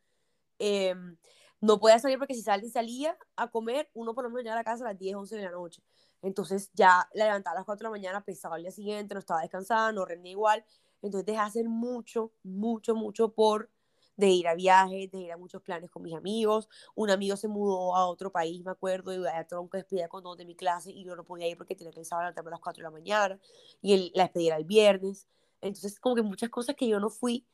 Eh, 0.60 0.96
no 1.64 1.80
podía 1.80 1.98
salir 1.98 2.18
porque 2.20 2.34
si 2.34 2.42
salía, 2.42 2.70
salía 2.70 3.18
a 3.38 3.50
comer, 3.50 3.90
uno 3.94 4.14
por 4.14 4.26
lo 4.26 4.30
menos 4.30 4.44
llegaba 4.44 4.60
a 4.60 4.64
casa 4.66 4.84
a 4.84 4.90
las 4.90 5.00
10, 5.00 5.16
11 5.16 5.38
de 5.38 5.44
la 5.44 5.52
noche. 5.52 5.82
Entonces 6.22 6.70
ya 6.74 7.08
la 7.14 7.26
levantaba 7.26 7.54
a 7.56 7.60
las 7.60 7.66
4 7.66 7.80
de 7.80 7.84
la 7.86 7.90
mañana, 7.92 8.22
pesaba 8.22 8.58
al 8.58 8.64
día 8.64 8.72
siguiente, 8.72 9.14
no 9.14 9.20
estaba 9.22 9.40
descansada, 9.40 9.94
no 9.94 10.04
rendía 10.04 10.34
igual. 10.34 10.66
Entonces 11.02 11.26
dejé 11.26 11.38
de 11.38 11.46
hacer 11.46 11.70
mucho, 11.70 12.34
mucho, 12.44 12.96
mucho 12.96 13.34
por 13.34 13.70
de 14.18 14.28
ir 14.28 14.50
a 14.50 14.56
viajes, 14.56 15.10
de 15.10 15.20
ir 15.20 15.32
a 15.32 15.38
muchos 15.38 15.62
planes 15.62 15.90
con 15.90 16.04
mis 16.04 16.14
amigos. 16.14 16.68
Un 16.96 17.10
amigo 17.10 17.38
se 17.38 17.48
mudó 17.48 17.96
a 17.96 18.08
otro 18.08 18.30
país, 18.30 18.62
me 18.66 18.72
acuerdo, 18.72 19.14
y 19.14 19.26
a 19.26 19.48
tronco 19.48 19.78
despedida 19.78 20.10
con 20.10 20.22
dos 20.22 20.36
de 20.38 20.44
mi 20.44 20.56
clase 20.56 20.92
y 20.92 21.06
yo 21.06 21.16
no 21.16 21.24
podía 21.24 21.48
ir 21.48 21.56
porque 21.58 21.76
tenía 21.76 21.94
pensado 21.94 22.24
levantarme 22.24 22.50
a 22.50 22.52
las 22.52 22.60
4 22.60 22.82
de 22.82 22.84
la 22.84 22.92
mañana 22.92 23.40
y 23.82 23.94
el, 23.94 24.12
la 24.16 24.24
despedida 24.24 24.48
era 24.48 24.58
el 24.58 24.66
viernes. 24.66 25.28
Entonces, 25.62 25.98
como 25.98 26.16
que 26.16 26.24
muchas 26.24 26.50
cosas 26.50 26.76
que 26.76 26.90
yo 26.90 27.00
no 27.00 27.10
fui 27.10 27.46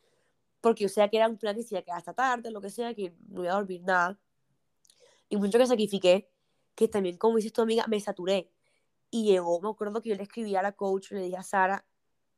porque 0.62 0.84
yo 0.84 0.89
sabía 0.89 1.10
que 1.10 1.18
era 1.18 1.28
un 1.28 1.38
plan 1.38 1.56
que 1.56 1.63
se 1.63 1.75
iba 1.75 1.80
a 1.80 1.84
quedar 1.84 1.98
hasta 1.98 2.13
tarde, 2.13 2.51
lo 2.51 2.62
que 2.62 2.70
sea, 2.70 2.94
que 2.94 3.16
no 3.28 3.44
iba 3.44 3.54
a 3.54 3.58
dormir 3.58 3.82
nada. 3.82 4.20
Y 5.30 5.38
mucho 5.38 5.58
que 5.58 5.68
sacrifiqué, 5.68 6.30
que 6.75 6.88
también, 6.88 7.18
como 7.18 7.38
dices 7.38 7.54
tu 7.54 7.62
amiga, 7.62 7.86
me 7.88 8.00
saturé. 8.00 8.51
Y 9.12 9.25
llegó, 9.25 9.60
me 9.62 9.70
acuerdo 9.70 10.01
que 10.01 10.10
yo 10.10 10.16
le 10.16 10.24
escribí 10.24 10.56
a 10.56 10.62
la 10.62 10.74
coach, 10.74 11.12
le 11.12 11.22
dije 11.22 11.38
a 11.38 11.44
Sara, 11.44 11.86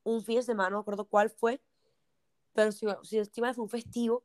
un 0.04 0.24
fin 0.24 0.38
de 0.38 0.44
semana, 0.44 0.72
no 0.72 0.78
me 0.78 0.82
acuerdo 0.82 1.06
cuál 1.06 1.30
fue, 1.30 1.62
pero 2.54 2.72
si, 2.72 2.86
si 3.04 3.18
estima 3.18 3.54
fue 3.54 3.63
un 3.63 3.70
festivo, 3.70 4.24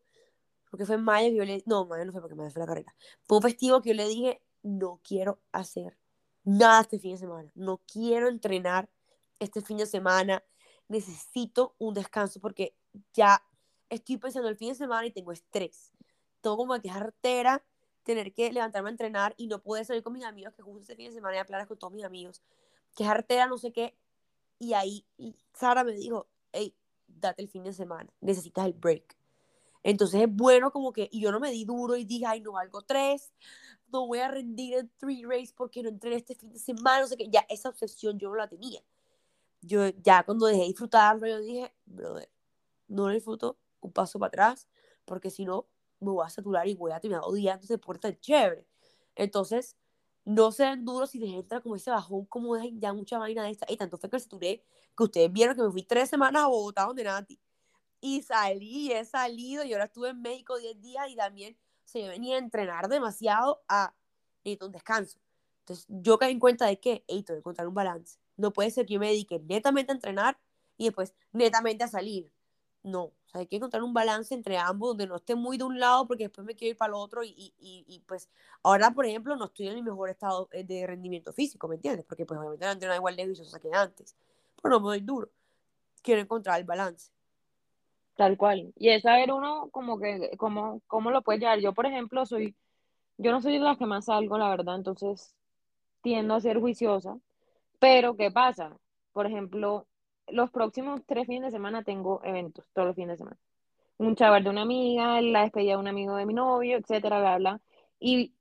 porque 0.71 0.85
fue 0.85 0.97
en 0.97 1.05
mayo 1.05 1.31
que 1.31 1.37
yo 1.37 1.45
le 1.45 1.63
no, 1.67 1.87
mayo 1.87 2.05
no 2.05 2.13
fue 2.13 2.21
porque 2.21 2.35
me 2.35 2.51
fue 2.51 2.61
la 2.61 2.67
carrera, 2.67 2.95
fue 3.25 3.39
un 3.39 3.43
festivo 3.43 3.81
que 3.83 3.91
yo 3.91 3.95
le 3.95 4.09
dije, 4.09 4.43
no 4.63 5.01
quiero 5.03 5.41
hacer 5.53 5.97
nada 6.45 6.83
este 6.83 6.99
fin 6.99 7.13
de 7.13 7.19
semana, 7.19 7.51
no 7.55 7.83
quiero 7.91 8.29
entrenar 8.29 8.89
este 9.39 9.61
fin 9.61 9.77
de 9.77 9.87
semana, 9.87 10.43
necesito 10.89 11.75
un 11.79 11.95
descanso 11.95 12.41
porque 12.41 12.77
ya 13.13 13.43
estoy 13.91 14.17
pensando 14.17 14.49
el 14.49 14.57
fin 14.57 14.71
de 14.71 14.75
semana 14.75 15.07
y 15.07 15.11
tengo 15.11 15.33
estrés, 15.33 15.93
tengo 16.41 16.57
como 16.57 16.81
que 16.81 16.91
artera 16.91 17.65
tener 18.03 18.33
que 18.33 18.53
levantarme 18.53 18.89
a 18.89 18.93
entrenar 18.93 19.35
y 19.37 19.49
no 19.49 19.61
poder 19.61 19.85
salir 19.85 20.03
con 20.03 20.13
mis 20.13 20.25
amigos, 20.25 20.55
que 20.55 20.63
justo 20.63 20.81
este 20.81 20.97
fin 20.97 21.09
de 21.09 21.13
semana 21.13 21.41
a 21.41 21.45
planes 21.45 21.67
con 21.67 21.79
todos 21.79 21.93
mis 21.93 22.05
amigos, 22.05 22.43
que 22.95 23.03
es 23.03 23.09
artera, 23.09 23.47
no 23.47 23.59
sé 23.59 23.73
qué, 23.73 23.97
y 24.59 24.75
ahí 24.75 25.05
Sara 25.55 25.85
me 25.85 25.93
dijo, 25.93 26.29
hey, 26.53 26.75
date 27.09 27.43
el 27.43 27.49
fin 27.49 27.65
de 27.65 27.73
semana, 27.73 28.09
necesitas 28.21 28.67
el 28.67 28.75
break. 28.75 29.17
Entonces 29.83 30.23
es 30.23 30.29
bueno 30.29 30.71
como 30.71 30.93
que, 30.93 31.09
y 31.13 31.21
yo 31.21 31.31
no 31.31 31.41
me 31.41 31.51
di 31.51 31.65
duro 31.65 31.97
y 31.97 32.05
dije, 32.05 32.27
ay, 32.27 32.41
no 32.41 32.53
valgo 32.53 32.83
tres, 32.83 33.33
no 33.93 34.07
voy 34.07 34.19
a 34.19 34.29
rendir 34.29 34.79
en 34.79 34.91
three 34.99 35.25
race 35.25 35.53
porque 35.57 35.83
no 35.83 35.89
entré 35.89 36.17
este 36.17 36.35
fin 36.35 36.53
de 36.53 36.59
semana, 36.59 37.01
no 37.01 37.07
sé 37.07 37.17
qué, 37.17 37.29
ya 37.29 37.47
esa 37.49 37.69
obsesión 37.69 38.19
yo 38.19 38.29
no 38.29 38.37
la 38.37 38.49
tenía. 38.49 38.83
Yo 39.63 39.89
ya 39.89 40.25
cuando 40.25 40.47
dejé 40.47 40.61
de 40.61 40.67
disfrutarlo, 40.67 41.27
yo 41.27 41.41
dije, 41.41 41.73
brother, 41.85 42.29
no 42.89 43.09
disfruto 43.09 43.59
un 43.81 43.93
paso 43.93 44.19
para 44.19 44.29
atrás, 44.29 44.69
porque 45.05 45.31
si 45.31 45.45
no, 45.45 45.67
me 46.01 46.11
voy 46.11 46.27
a 46.27 46.31
saturar 46.31 46.69
y 46.69 46.75
voy 46.75 46.93
a 46.93 47.01
terminar 47.01 47.23
odiando 47.25 47.65
ese 47.65 47.79
puerta 47.79 48.19
chévere. 48.19 48.67
Entonces, 49.15 49.77
no 50.25 50.53
sean 50.53 50.85
duros 50.85 51.11
si 51.11 51.19
les 51.19 51.31
entra 51.31 51.61
como 51.61 51.77
ese 51.77 51.91
bajón, 51.91 52.27
como 52.27 52.57
ya 52.57 52.93
mucha 52.93 53.19
vaina 53.19 53.45
de 53.45 53.51
esta. 53.51 53.67
Y 53.69 53.77
tanto 53.77 53.97
fue 53.97 54.11
que 54.11 54.19
saturé 54.19 54.63
que 54.97 55.05
ustedes 55.05 55.33
vieron 55.33 55.57
que 55.57 55.63
me 55.63 55.71
fui 55.71 55.83
tres 55.83 56.11
semanas 56.11 56.43
a 56.43 56.47
Bogotá 56.49 56.85
donde 56.85 57.05
Nati. 57.05 57.41
Y 58.01 58.23
salí, 58.23 58.93
he 58.93 59.05
salido, 59.05 59.65
y 59.65 59.73
ahora 59.73 59.87
estuve 59.87 60.11
en 60.11 60.21
México 60.21 60.59
10 60.59 60.81
días 60.81 61.09
y 61.09 61.17
también 61.17 61.57
se 61.85 62.09
venía 62.09 62.37
a 62.37 62.39
entrenar 62.39 62.89
demasiado 62.89 63.63
a 63.69 63.95
necesito 64.45 64.67
un 64.67 64.73
descanso. 64.73 65.19
Entonces 65.61 65.87
yo 65.89 66.19
caí 66.19 66.33
en 66.33 66.41
cuenta 66.41 66.67
de 66.67 66.79
que, 66.79 67.05
hey, 67.09 67.25
que 67.25 67.33
encontrar 67.33 67.67
un 67.69 67.75
balance. 67.75 68.19
No 68.37 68.53
puede 68.53 68.71
ser 68.71 68.87
que 68.87 68.95
yo 68.95 69.01
me 69.01 69.09
dedique 69.09 69.39
netamente 69.41 69.93
a 69.93 69.95
entrenar 69.95 70.39
y 70.77 70.85
después 70.85 71.15
netamente 71.33 71.85
a 71.85 71.89
salir. 71.89 72.33
No, 72.83 73.13
o 73.27 73.29
sea, 73.29 73.41
hay 73.41 73.47
que 73.47 73.57
encontrar 73.57 73.83
un 73.83 73.93
balance 73.93 74.35
entre 74.35 74.57
ambos 74.57 74.91
donde 74.91 75.07
no 75.07 75.17
esté 75.17 75.35
muy 75.35 75.59
de 75.59 75.65
un 75.65 75.79
lado 75.79 76.07
porque 76.07 76.25
después 76.25 76.47
me 76.47 76.55
quiero 76.55 76.71
ir 76.71 76.77
para 76.77 76.91
el 76.91 76.95
otro 76.95 77.25
y, 77.25 77.53
y, 77.59 77.85
y, 77.87 78.01
pues 78.07 78.31
ahora, 78.63 78.91
por 78.93 79.07
ejemplo, 79.07 79.37
no 79.37 79.47
estoy 79.47 79.69
en 79.69 79.75
mi 79.75 79.83
mejor 79.83 80.11
estado 80.11 80.49
eh, 80.53 80.65
de 80.65 80.87
rendimiento 80.87 81.33
físico, 81.33 81.69
¿me 81.69 81.75
entiendes? 81.77 82.05
Porque 82.07 82.25
pues 82.25 82.39
obviamente 82.39 82.65
no 82.65 82.73
entreno 82.73 82.95
igual 82.95 83.17
de 83.17 83.27
viciosa 83.27 83.61
que 83.61 83.71
antes 83.73 84.17
no 84.69 84.81
me 84.81 84.87
doy 84.87 85.01
duro. 85.01 85.29
Quiero 86.03 86.21
encontrar 86.21 86.61
el 86.61 86.67
balance. 86.67 87.11
Tal 88.17 88.37
cual. 88.37 88.73
Y 88.77 88.91
es 88.91 89.03
saber 89.03 89.33
uno 89.33 89.69
como 89.71 89.99
que, 89.99 90.31
cómo, 90.39 90.81
cómo 90.87 91.11
lo 91.11 91.23
puede 91.23 91.41
llevar. 91.41 91.61
Yo, 91.61 91.73
por 91.75 91.87
ejemplo, 91.87 92.25
soy, 92.25 92.55
yo 93.19 93.31
no 93.31 93.43
soy 93.43 93.55
de 93.55 93.61
las 93.61 93.77
que 93.79 93.87
más 93.87 94.07
salgo, 94.07 94.39
la 94.39 94.49
verdad, 94.49 94.77
entonces 94.77 95.35
tiendo 96.03 96.35
a 96.35 96.41
ser 96.41 96.59
juiciosa. 96.59 97.19
Pero, 97.79 98.17
¿qué 98.17 98.31
pasa? 98.31 98.77
Por 99.13 99.27
ejemplo, 99.27 99.87
los 100.29 100.51
próximos 100.51 101.03
tres 101.07 101.27
fines 101.27 101.45
de 101.45 101.51
semana 101.51 101.83
tengo 101.83 102.21
eventos, 102.25 102.65
todos 102.73 102.89
los 102.89 102.97
fines 102.97 103.11
de 103.11 103.19
semana. 103.19 103.37
Un 103.99 104.15
chaval 104.17 104.45
de 104.45 104.51
una 104.51 104.63
amiga, 104.63 105.21
la 105.21 105.43
despedida 105.43 105.73
de 105.73 105.79
un 105.79 105.89
amigo 105.89 106.17
de 106.17 106.27
mi 106.27 106.35
novio, 106.35 106.77
etcétera, 106.77 107.21
bla, 107.21 107.39
bla. 107.39 107.61
Y 107.99 108.35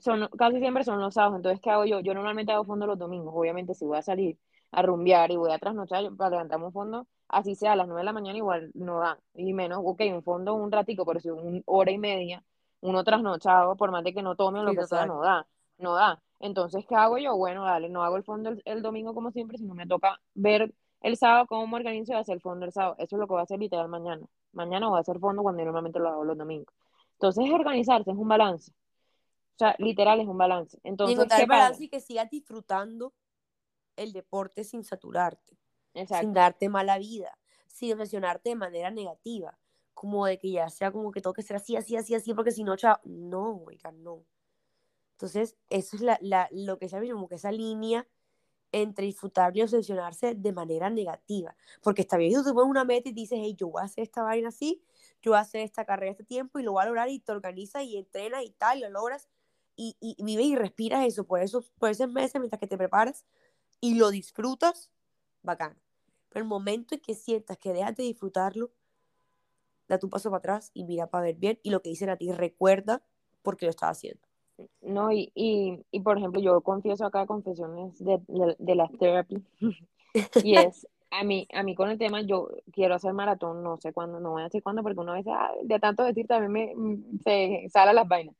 son, 0.00 0.28
casi 0.38 0.58
siempre 0.60 0.84
son 0.84 1.00
los 1.00 1.14
sábados. 1.14 1.36
Entonces, 1.36 1.60
¿qué 1.60 1.70
hago 1.70 1.84
yo? 1.84 2.00
Yo 2.00 2.14
normalmente 2.14 2.52
hago 2.52 2.64
fondo 2.64 2.86
los 2.86 2.98
domingos. 2.98 3.34
Obviamente, 3.36 3.74
si 3.74 3.84
voy 3.84 3.98
a 3.98 4.02
salir 4.02 4.38
a 4.70 4.82
rumbear 4.82 5.30
y 5.30 5.36
voy 5.36 5.52
a 5.52 5.58
trasnochar 5.58 6.14
para 6.16 6.30
levantarme 6.30 6.66
un 6.66 6.72
fondo, 6.72 7.06
así 7.28 7.54
sea 7.54 7.72
a 7.72 7.76
las 7.76 7.86
9 7.86 8.00
de 8.00 8.04
la 8.04 8.12
mañana 8.12 8.36
igual 8.36 8.70
no 8.74 8.98
da, 9.00 9.18
y 9.34 9.52
menos, 9.52 9.80
ok, 9.84 10.02
un 10.12 10.22
fondo 10.22 10.54
un 10.54 10.70
ratico, 10.70 11.06
pero 11.06 11.20
si 11.20 11.30
una 11.30 11.60
hora 11.66 11.90
y 11.90 11.98
media, 11.98 12.44
uno 12.80 13.04
trasnochado, 13.04 13.76
por 13.76 13.90
más 13.90 14.04
de 14.04 14.14
que 14.14 14.22
no 14.22 14.36
tome 14.36 14.60
o 14.60 14.62
lo 14.64 14.74
que 14.74 14.86
sea, 14.86 15.06
no 15.06 15.20
da, 15.20 15.46
no 15.78 15.94
da. 15.94 16.22
Entonces, 16.40 16.84
¿qué 16.86 16.94
hago 16.94 17.18
yo? 17.18 17.36
Bueno, 17.36 17.64
dale, 17.64 17.88
no 17.88 18.04
hago 18.04 18.16
el 18.16 18.24
fondo 18.24 18.50
el, 18.64 18.82
domingo 18.82 19.14
como 19.14 19.30
siempre, 19.32 19.58
sino 19.58 19.74
me 19.74 19.86
toca 19.86 20.20
ver 20.34 20.72
el 21.00 21.16
sábado 21.16 21.46
cómo 21.46 21.66
me 21.66 21.76
organizo 21.76 22.12
y 22.12 22.16
hacer 22.16 22.34
el 22.34 22.40
fondo 22.40 22.66
el 22.66 22.72
sábado. 22.72 22.96
Eso 22.98 23.16
es 23.16 23.20
lo 23.20 23.26
que 23.26 23.32
voy 23.32 23.40
a 23.40 23.44
hacer 23.44 23.58
literal 23.58 23.88
mañana. 23.88 24.26
Mañana 24.52 24.88
voy 24.88 24.98
a 24.98 25.00
hacer 25.00 25.18
fondo 25.18 25.42
cuando 25.42 25.64
normalmente 25.64 25.98
lo 25.98 26.08
hago 26.08 26.24
los 26.24 26.36
domingos. 26.36 26.74
Entonces, 27.12 27.46
es 27.46 27.52
organizarse, 27.52 28.10
es 28.10 28.16
un 28.16 28.28
balance. 28.28 28.70
O 28.70 29.58
sea, 29.58 29.74
literal 29.78 30.20
es 30.20 30.26
un 30.26 30.38
balance. 30.38 30.78
Entonces, 30.84 31.16
encontrar 31.16 31.40
el 31.40 31.46
balance 31.46 31.84
y 31.84 31.88
que 31.88 32.00
sigas 32.00 32.30
disfrutando 32.30 33.12
el 33.96 34.12
deporte 34.12 34.62
sin 34.62 34.84
saturarte, 34.84 35.58
sin 36.06 36.32
darte 36.32 36.68
mala 36.68 36.98
vida, 36.98 37.36
sin 37.66 37.96
mencionarte 37.98 38.50
de 38.50 38.54
manera 38.54 38.90
negativa, 38.90 39.58
como 39.94 40.26
de 40.26 40.38
que 40.38 40.52
ya 40.52 40.68
sea 40.70 40.92
como 40.92 41.10
que 41.10 41.20
tengo 41.20 41.34
que 41.34 41.42
ser 41.42 41.56
así, 41.56 41.74
así, 41.74 41.96
así, 41.96 42.14
así, 42.14 42.32
porque 42.34 42.52
si 42.52 42.62
no, 42.62 42.76
chao, 42.76 43.00
no, 43.02 43.64
oiga, 43.66 43.90
no. 43.90 44.24
Entonces, 45.12 45.56
eso 45.68 45.96
es 45.96 46.02
la, 46.02 46.16
la, 46.22 46.48
lo 46.52 46.78
que 46.78 46.88
se 46.88 47.10
como 47.10 47.28
que 47.28 47.34
esa 47.34 47.50
línea 47.50 48.06
entre 48.72 49.06
disfrutar 49.06 49.56
y 49.56 49.62
obsesionarse 49.62 50.34
de 50.34 50.52
manera 50.52 50.90
negativa. 50.90 51.56
Porque 51.82 52.02
está 52.02 52.16
bien, 52.16 52.32
tú 52.34 52.44
te 52.44 52.52
pones 52.52 52.70
una 52.70 52.84
meta 52.84 53.08
y 53.08 53.12
dices, 53.12 53.38
hey, 53.40 53.54
yo 53.56 53.68
voy 53.68 53.82
a 53.82 53.84
hacer 53.84 54.02
esta 54.02 54.22
vaina 54.22 54.48
así, 54.48 54.82
yo 55.22 55.32
voy 55.32 55.38
a 55.38 55.42
hacer 55.42 55.62
esta 55.62 55.84
carrera 55.84 56.12
este 56.12 56.24
tiempo 56.24 56.58
y 56.58 56.62
lo 56.62 56.72
voy 56.72 56.82
a 56.82 56.86
lograr 56.86 57.08
y 57.08 57.18
te 57.18 57.32
organizas 57.32 57.82
y 57.84 57.96
entrenas 57.96 58.44
y 58.44 58.50
tal, 58.50 58.78
y 58.78 58.82
lo 58.82 58.90
logras 58.90 59.28
y, 59.76 59.96
vives 60.22 60.46
y 60.46 60.56
respiras 60.56 61.06
eso 61.06 61.24
por, 61.24 61.40
eso, 61.40 61.64
por 61.78 61.90
esos 61.90 62.10
meses 62.10 62.40
mientras 62.40 62.58
que 62.58 62.66
te 62.66 62.76
preparas 62.76 63.24
y 63.80 63.94
lo 63.94 64.10
disfrutas, 64.10 64.90
bacán. 65.42 65.78
Pero 66.28 66.42
el 66.42 66.48
momento 66.48 66.94
en 66.94 67.00
que 67.00 67.14
sientas 67.14 67.56
que 67.58 67.72
dejas 67.72 67.96
de 67.96 68.02
disfrutarlo, 68.02 68.72
da 69.86 69.98
tu 69.98 70.10
paso 70.10 70.30
para 70.30 70.38
atrás 70.38 70.70
y 70.74 70.84
mira 70.84 71.08
para 71.08 71.24
ver 71.24 71.36
bien. 71.36 71.58
Y 71.62 71.70
lo 71.70 71.80
que 71.80 71.90
dicen 71.90 72.10
a 72.10 72.16
ti, 72.16 72.30
recuerda 72.32 73.02
por 73.42 73.56
qué 73.56 73.66
lo 73.66 73.70
estás 73.70 73.96
haciendo. 73.96 74.27
No, 74.82 75.12
y, 75.12 75.30
y, 75.34 75.84
y, 75.90 76.00
por 76.00 76.18
ejemplo, 76.18 76.40
yo 76.40 76.60
confieso 76.60 77.06
acá 77.06 77.26
confesiones 77.26 78.02
de, 78.04 78.20
de, 78.58 78.74
la 78.74 78.88
therapy. 78.98 79.42
y 80.44 80.56
es, 80.56 80.86
a 81.10 81.24
mí, 81.24 81.46
a 81.52 81.62
mí 81.62 81.74
con 81.74 81.90
el 81.90 81.98
tema, 81.98 82.22
yo 82.22 82.48
quiero 82.72 82.94
hacer 82.94 83.12
maratón, 83.12 83.62
no 83.62 83.76
sé 83.78 83.92
cuándo, 83.92 84.20
no 84.20 84.32
voy 84.32 84.42
a 84.42 84.44
decir 84.44 84.62
cuándo, 84.62 84.82
porque 84.82 85.00
una 85.00 85.14
vez 85.14 85.26
de 85.62 85.78
tanto 85.78 86.04
decir 86.04 86.26
también 86.26 86.52
me, 86.52 86.74
mm, 86.74 87.18
se 87.24 87.68
salen 87.70 87.94
las 87.94 88.08
vainas 88.08 88.34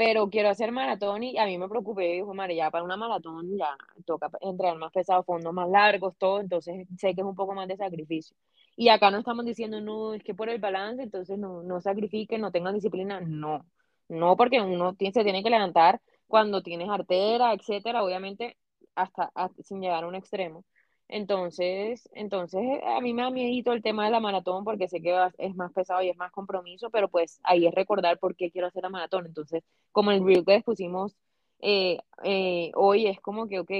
pero 0.00 0.30
quiero 0.30 0.48
hacer 0.48 0.72
maratón 0.72 1.22
y 1.22 1.36
a 1.36 1.44
mí 1.44 1.58
me 1.58 1.68
preocupé, 1.68 2.14
dijo 2.14 2.32
María, 2.32 2.64
ya 2.64 2.70
para 2.70 2.84
una 2.84 2.96
maratón 2.96 3.54
ya 3.58 3.76
toca 4.06 4.30
entrenar 4.40 4.78
más 4.78 4.92
pesado, 4.92 5.22
fondos 5.24 5.52
más 5.52 5.68
largos, 5.68 6.16
todo, 6.16 6.40
entonces 6.40 6.88
sé 6.96 7.14
que 7.14 7.20
es 7.20 7.26
un 7.26 7.34
poco 7.34 7.54
más 7.54 7.68
de 7.68 7.76
sacrificio. 7.76 8.34
Y 8.76 8.88
acá 8.88 9.10
no 9.10 9.18
estamos 9.18 9.44
diciendo, 9.44 9.82
no, 9.82 10.14
es 10.14 10.24
que 10.24 10.32
por 10.32 10.48
el 10.48 10.58
balance, 10.58 11.02
entonces 11.02 11.38
no, 11.38 11.62
no 11.62 11.82
sacrifiquen, 11.82 12.40
no 12.40 12.50
tengan 12.50 12.72
disciplina, 12.72 13.20
no, 13.20 13.66
no, 14.10 14.36
porque 14.36 14.60
uno 14.60 14.96
se 14.98 15.24
tiene 15.24 15.42
que 15.42 15.50
levantar 15.50 16.00
cuando 16.26 16.62
tienes 16.62 16.88
artera, 16.88 17.52
etcétera, 17.54 18.04
obviamente 18.04 18.56
hasta 18.94 19.30
sin 19.62 19.80
llegar 19.80 20.04
a 20.04 20.08
un 20.08 20.14
extremo, 20.14 20.64
entonces, 21.12 22.08
entonces 22.12 22.62
a 22.86 23.00
mí 23.00 23.12
me 23.12 23.22
da 23.22 23.30
miedo 23.30 23.72
el 23.72 23.82
tema 23.82 24.04
de 24.04 24.12
la 24.12 24.20
maratón 24.20 24.62
porque 24.62 24.86
sé 24.86 25.02
que 25.02 25.12
es 25.38 25.56
más 25.56 25.72
pesado 25.72 26.02
y 26.02 26.08
es 26.08 26.16
más 26.16 26.30
compromiso, 26.30 26.88
pero 26.90 27.08
pues 27.08 27.40
ahí 27.42 27.66
es 27.66 27.74
recordar 27.74 28.20
por 28.20 28.36
qué 28.36 28.52
quiero 28.52 28.68
hacer 28.68 28.84
la 28.84 28.90
maratón. 28.90 29.26
Entonces, 29.26 29.64
como 29.90 30.12
el 30.12 30.24
reel 30.24 30.44
que 30.44 30.60
pusimos 30.60 31.16
eh, 31.58 31.98
eh, 32.22 32.70
hoy 32.76 33.08
es 33.08 33.20
como 33.20 33.48
que, 33.48 33.58
ok, 33.58 33.70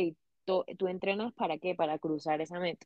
tú, 0.44 0.64
entrenas 0.88 1.32
para 1.34 1.58
qué? 1.58 1.76
Para 1.76 2.00
cruzar 2.00 2.40
esa 2.40 2.58
meta. 2.58 2.84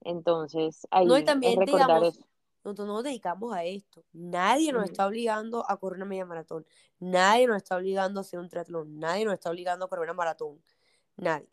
Entonces, 0.00 0.88
ahí 0.90 1.06
no, 1.06 1.18
y 1.18 1.24
también, 1.24 1.52
es 1.52 1.58
recordar 1.58 2.02
eso. 2.02 2.24
Nosotros 2.70 2.88
nos 2.88 3.04
dedicamos 3.04 3.54
a 3.54 3.64
esto. 3.64 4.04
Nadie 4.12 4.72
nos 4.72 4.84
está 4.84 5.06
obligando 5.06 5.64
a 5.68 5.76
correr 5.76 5.96
una 5.96 6.06
media 6.06 6.24
maratón. 6.24 6.66
Nadie 6.98 7.46
nos 7.46 7.56
está 7.56 7.76
obligando 7.76 8.20
a 8.20 8.22
hacer 8.22 8.38
un 8.38 8.48
triatlón. 8.48 8.98
Nadie 8.98 9.24
nos 9.24 9.34
está 9.34 9.50
obligando 9.50 9.84
a 9.84 9.88
correr 9.88 10.04
una 10.04 10.14
maratón. 10.14 10.62
Nadie 11.16 11.48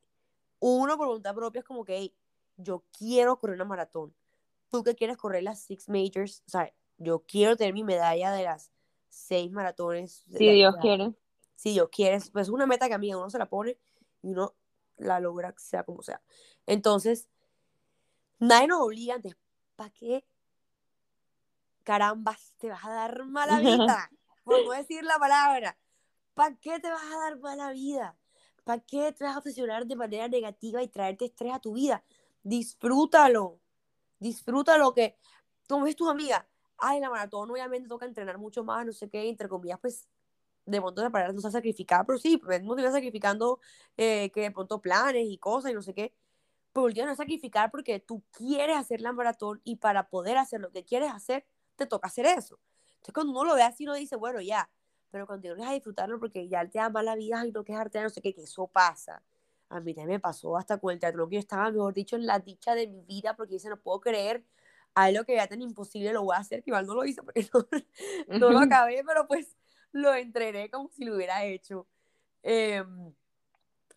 uno 0.59 0.97
por 0.97 1.07
voluntad 1.07 1.35
propia 1.35 1.59
es 1.59 1.65
como 1.65 1.83
que, 1.83 2.13
yo 2.57 2.83
quiero 2.97 3.37
correr 3.39 3.55
una 3.55 3.65
maratón. 3.65 4.13
Tú 4.69 4.83
que 4.83 4.95
quieres 4.95 5.17
correr 5.17 5.43
las 5.43 5.61
Six 5.61 5.89
Majors, 5.89 6.43
o 6.47 6.49
sea, 6.49 6.73
yo 6.97 7.19
quiero 7.19 7.55
tener 7.55 7.73
mi 7.73 7.83
medalla 7.83 8.31
de 8.31 8.43
las 8.43 8.71
seis 9.09 9.51
maratones. 9.51 10.23
Si 10.27 10.51
Dios 10.51 10.75
quiere. 10.81 11.13
Si 11.55 11.71
Dios 11.71 11.89
quiere, 11.91 12.19
pues 12.31 12.47
es 12.47 12.49
una 12.49 12.65
meta 12.65 12.87
que 12.87 12.95
a 12.95 12.97
mí 12.97 13.13
uno 13.13 13.29
se 13.29 13.37
la 13.37 13.47
pone 13.47 13.77
y 14.23 14.31
uno 14.31 14.55
la 14.97 15.19
logra, 15.19 15.53
sea 15.57 15.83
como 15.83 16.01
sea. 16.01 16.21
Entonces, 16.65 17.29
nadie 18.39 18.67
nos 18.67 18.81
obliga 18.81 19.15
antes, 19.15 19.35
¿para 19.75 19.91
qué 19.91 20.25
carambas, 21.87 22.53
te 22.57 22.67
vas 22.67 22.83
a 22.83 22.89
dar 22.89 23.25
mala 23.27 23.59
vida, 23.59 24.11
por 24.43 24.61
no 24.65 24.71
decir 24.71 25.05
la 25.05 25.17
palabra. 25.17 25.77
¿Para 26.33 26.53
qué 26.57 26.81
te 26.81 26.89
vas 26.89 27.01
a 27.01 27.17
dar 27.17 27.39
mala 27.39 27.71
vida? 27.71 28.17
¿Para 28.65 28.81
qué 28.81 29.13
te 29.13 29.23
vas 29.23 29.35
a 29.35 29.39
obsesionar 29.39 29.87
de 29.87 29.95
manera 29.95 30.27
negativa 30.27 30.83
y 30.83 30.89
traerte 30.89 31.23
estrés 31.23 31.53
a 31.53 31.59
tu 31.59 31.75
vida? 31.75 32.03
Disfrútalo. 32.43 33.61
Disfrútalo 34.19 34.93
que, 34.93 35.15
como 35.69 35.85
ves 35.85 35.95
tus 35.95 36.09
amigas, 36.09 36.43
ay, 36.77 36.99
la 36.99 37.09
maratón 37.09 37.49
obviamente 37.49 37.87
toca 37.87 38.05
entrenar 38.05 38.37
mucho 38.37 38.65
más, 38.65 38.85
no 38.85 38.91
sé 38.91 39.09
qué, 39.09 39.29
entre 39.29 39.47
comillas, 39.47 39.79
pues 39.79 40.09
de 40.65 40.81
pronto 40.81 41.01
de 41.01 41.09
manera 41.09 41.31
no 41.31 41.39
se 41.39 41.51
sacrificar, 41.51 42.05
pero 42.05 42.19
sí, 42.19 42.35
pues, 42.35 42.61
no 42.63 42.75
te 42.75 42.83
vas 42.83 42.91
sacrificando 42.91 43.61
eh, 43.95 44.29
que 44.33 44.41
de 44.41 44.51
pronto 44.51 44.81
planes 44.81 45.25
y 45.25 45.37
cosas 45.37 45.71
y 45.71 45.73
no 45.73 45.81
sé 45.81 45.93
qué. 45.93 46.13
Pero 46.73 46.87
el 46.89 46.95
no 46.95 47.11
es 47.11 47.17
sacrificar 47.17 47.71
porque 47.71 48.01
tú 48.01 48.23
quieres 48.31 48.75
hacer 48.75 48.99
la 48.99 49.13
maratón 49.13 49.61
y 49.63 49.77
para 49.77 50.09
poder 50.09 50.37
hacer 50.37 50.59
lo 50.59 50.69
que 50.71 50.83
quieres 50.83 51.13
hacer, 51.13 51.45
te 51.77 51.85
toca 51.85 52.07
hacer 52.07 52.25
eso. 52.25 52.59
Entonces 52.95 53.13
cuando 53.13 53.31
uno 53.31 53.45
lo 53.45 53.55
ve 53.55 53.63
así, 53.63 53.85
uno 53.85 53.95
dice, 53.95 54.15
bueno, 54.15 54.41
ya, 54.41 54.69
pero 55.11 55.25
cuando 55.25 55.55
vas 55.55 55.69
a 55.69 55.73
disfrutarlo 55.73 56.19
porque 56.19 56.47
ya 56.47 56.67
te 56.67 56.79
da 56.79 56.89
mala 56.89 57.15
vida 57.15 57.45
y 57.45 57.51
no 57.51 57.63
quejarte, 57.63 58.01
no 58.01 58.09
sé 58.09 58.21
qué, 58.21 58.33
que 58.33 58.43
eso 58.43 58.67
pasa. 58.67 59.23
A 59.69 59.79
mí 59.79 59.93
también 59.93 60.17
me 60.17 60.19
pasó 60.19 60.57
hasta 60.57 60.77
con 60.77 60.93
el 60.93 60.99
teatro, 60.99 61.27
que 61.27 61.35
yo 61.35 61.39
estaba, 61.39 61.71
mejor 61.71 61.93
dicho, 61.93 62.15
en 62.15 62.25
la 62.25 62.39
dicha 62.39 62.75
de 62.75 62.87
mi 62.87 63.01
vida 63.01 63.35
porque 63.35 63.53
dice, 63.53 63.69
no 63.69 63.77
puedo 63.77 63.99
creer 63.99 64.43
a 64.95 65.11
lo 65.11 65.25
que 65.25 65.35
ya 65.35 65.47
tan 65.47 65.61
imposible 65.61 66.11
lo 66.11 66.23
voy 66.23 66.35
a 66.35 66.39
hacer, 66.39 66.63
que 66.63 66.71
igual 66.71 66.87
no 66.87 66.95
lo 66.95 67.05
hice 67.05 67.21
porque 67.21 67.47
no, 68.27 68.39
no 68.39 68.51
lo 68.51 68.59
acabé, 68.59 69.03
pero 69.05 69.27
pues 69.27 69.55
lo 69.91 70.13
entrené 70.13 70.69
como 70.69 70.89
si 70.89 71.05
lo 71.05 71.15
hubiera 71.15 71.45
hecho. 71.45 71.87
Em, 72.43 73.13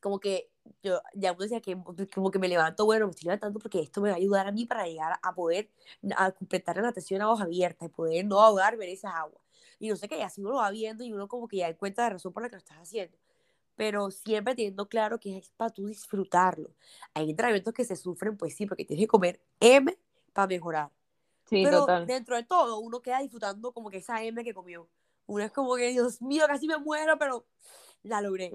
como 0.00 0.18
que 0.18 0.50
yo 0.82 1.00
ya 1.14 1.32
uno 1.32 1.42
decía 1.42 1.60
que 1.60 1.76
como 2.14 2.30
que 2.30 2.38
me 2.38 2.48
levanto, 2.48 2.84
bueno, 2.84 3.06
me 3.06 3.10
estoy 3.10 3.26
levantando 3.26 3.58
porque 3.58 3.80
esto 3.80 4.00
me 4.00 4.10
va 4.10 4.14
a 4.14 4.18
ayudar 4.18 4.46
a 4.46 4.52
mí 4.52 4.66
para 4.66 4.86
llegar 4.86 5.18
a 5.22 5.34
poder 5.34 5.70
a 6.16 6.32
completar 6.32 6.76
la 6.76 6.82
natación 6.82 7.22
a 7.22 7.26
voz 7.26 7.40
abierta 7.40 7.84
y 7.84 7.88
poder 7.88 8.24
no 8.24 8.40
ahogarme 8.40 8.86
en 8.86 8.92
esa 8.92 9.16
agua. 9.16 9.40
Y 9.78 9.88
no 9.88 9.96
sé 9.96 10.08
qué, 10.08 10.22
así 10.22 10.40
uno 10.40 10.50
lo 10.50 10.56
va 10.56 10.70
viendo 10.70 11.04
y 11.04 11.12
uno 11.12 11.28
como 11.28 11.48
que 11.48 11.58
ya 11.58 11.68
da 11.68 11.76
cuenta 11.76 12.04
de 12.04 12.10
razón 12.10 12.32
por 12.32 12.42
la 12.42 12.48
que 12.48 12.56
lo 12.56 12.58
estás 12.58 12.78
haciendo. 12.78 13.16
Pero 13.76 14.10
siempre 14.10 14.54
teniendo 14.54 14.88
claro 14.88 15.18
que 15.18 15.38
es 15.38 15.50
para 15.50 15.70
tú 15.70 15.86
disfrutarlo. 15.86 16.70
Hay 17.14 17.30
entrenamientos 17.30 17.72
que 17.72 17.84
se 17.84 17.96
sufren, 17.96 18.36
pues 18.36 18.54
sí, 18.54 18.66
porque 18.66 18.84
tienes 18.84 19.04
que 19.04 19.08
comer 19.08 19.40
M 19.58 19.96
para 20.34 20.46
mejorar. 20.48 20.90
Sí, 21.46 21.62
Pero 21.64 21.86
dentro 22.06 22.36
de 22.36 22.44
todo, 22.44 22.78
uno 22.78 23.00
queda 23.00 23.20
disfrutando 23.20 23.72
como 23.72 23.90
que 23.90 23.96
esa 23.96 24.22
M 24.22 24.44
que 24.44 24.52
comió. 24.52 24.86
Uno 25.26 25.44
es 25.44 25.50
como 25.50 25.74
que, 25.76 25.88
Dios 25.90 26.20
mío, 26.20 26.44
casi 26.46 26.66
me 26.66 26.76
muero, 26.76 27.18
pero 27.18 27.46
la 28.02 28.20
logré. 28.20 28.50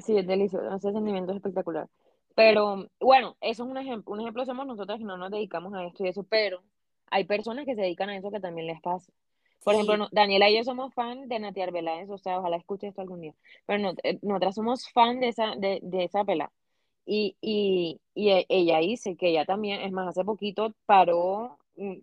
Sí, 0.00 0.16
es 0.16 0.26
delicioso, 0.26 0.74
ese 0.74 0.92
sentimiento 0.92 1.32
es 1.32 1.36
espectacular. 1.36 1.88
Pero 2.34 2.86
bueno, 3.00 3.36
eso 3.40 3.64
es 3.64 3.70
un 3.70 3.76
ejemplo. 3.78 4.12
Un 4.12 4.20
ejemplo 4.20 4.44
somos 4.44 4.66
nosotras 4.66 4.98
que 4.98 5.04
no 5.04 5.16
nos 5.16 5.30
dedicamos 5.30 5.74
a 5.74 5.84
esto 5.84 6.04
y 6.04 6.08
eso, 6.08 6.22
pero 6.22 6.62
hay 7.10 7.24
personas 7.24 7.64
que 7.64 7.74
se 7.74 7.82
dedican 7.82 8.10
a 8.10 8.16
eso 8.16 8.30
que 8.30 8.40
también 8.40 8.66
les 8.66 8.80
pasa. 8.80 9.12
Por 9.64 9.74
ejemplo, 9.74 10.08
Daniela 10.12 10.48
y 10.48 10.56
yo 10.56 10.64
somos 10.64 10.94
fan 10.94 11.28
de 11.28 11.38
Nati 11.40 11.60
Arbeláez, 11.60 12.08
o 12.10 12.18
sea, 12.18 12.38
ojalá 12.38 12.56
escuche 12.56 12.86
esto 12.86 13.00
algún 13.00 13.20
día. 13.20 13.34
Pero 13.66 13.82
no, 13.82 13.94
eh, 14.02 14.18
nosotras 14.22 14.54
somos 14.54 14.88
fan 14.90 15.20
de 15.20 15.28
esa, 15.28 15.56
de, 15.56 15.80
de 15.82 16.04
esa 16.04 16.24
pela. 16.24 16.52
Y, 17.04 17.36
y, 17.40 18.00
y 18.14 18.30
e, 18.30 18.46
ella 18.48 18.78
dice 18.78 19.16
que 19.16 19.30
ella 19.30 19.44
también, 19.44 19.80
es 19.80 19.92
más, 19.92 20.08
hace 20.08 20.24
poquito 20.24 20.74
paró 20.86 21.58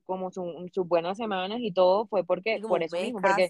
como 0.05 0.32
sus 0.32 0.88
buenas 0.88 1.17
semanas 1.17 1.60
y 1.62 1.72
todo 1.72 2.05
fue 2.08 2.24
porque 2.24 2.60
por 2.67 2.84
eso 2.84 2.98
mismo, 2.98 3.20
porque, 3.22 3.50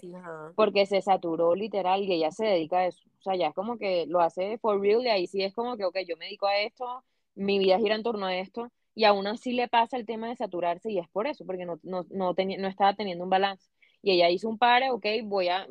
porque 0.54 0.86
se 0.86 1.00
saturó 1.02 1.54
literal 1.54 2.02
y 2.02 2.12
ella 2.12 2.30
se 2.30 2.46
dedica 2.46 2.78
a 2.78 2.86
eso. 2.86 3.02
O 3.18 3.22
sea, 3.22 3.36
ya 3.36 3.48
es 3.48 3.54
como 3.54 3.78
que 3.78 4.06
lo 4.06 4.20
hace 4.20 4.58
for 4.58 4.80
real 4.80 5.02
y 5.04 5.08
ahí 5.08 5.26
sí 5.26 5.42
es 5.42 5.54
como 5.54 5.76
que, 5.76 5.84
ok, 5.84 5.98
yo 6.06 6.16
me 6.16 6.26
dedico 6.26 6.46
a 6.46 6.58
esto, 6.58 7.04
mi 7.34 7.58
vida 7.58 7.78
gira 7.78 7.94
en 7.94 8.02
torno 8.02 8.26
a 8.26 8.36
esto 8.36 8.70
y 8.94 9.04
aún 9.04 9.26
así 9.26 9.52
le 9.52 9.68
pasa 9.68 9.96
el 9.96 10.06
tema 10.06 10.28
de 10.28 10.36
saturarse 10.36 10.90
y 10.90 10.98
es 10.98 11.08
por 11.08 11.26
eso, 11.26 11.44
porque 11.44 11.66
no, 11.66 11.78
no, 11.82 12.06
no, 12.10 12.34
no 12.34 12.68
estaba 12.68 12.94
teniendo 12.94 13.24
un 13.24 13.30
balance 13.30 13.68
y 14.02 14.12
ella 14.12 14.30
hizo 14.30 14.48
un 14.48 14.56
pare, 14.56 14.90
ok, 14.90 15.04
voy 15.24 15.48
a, 15.48 15.66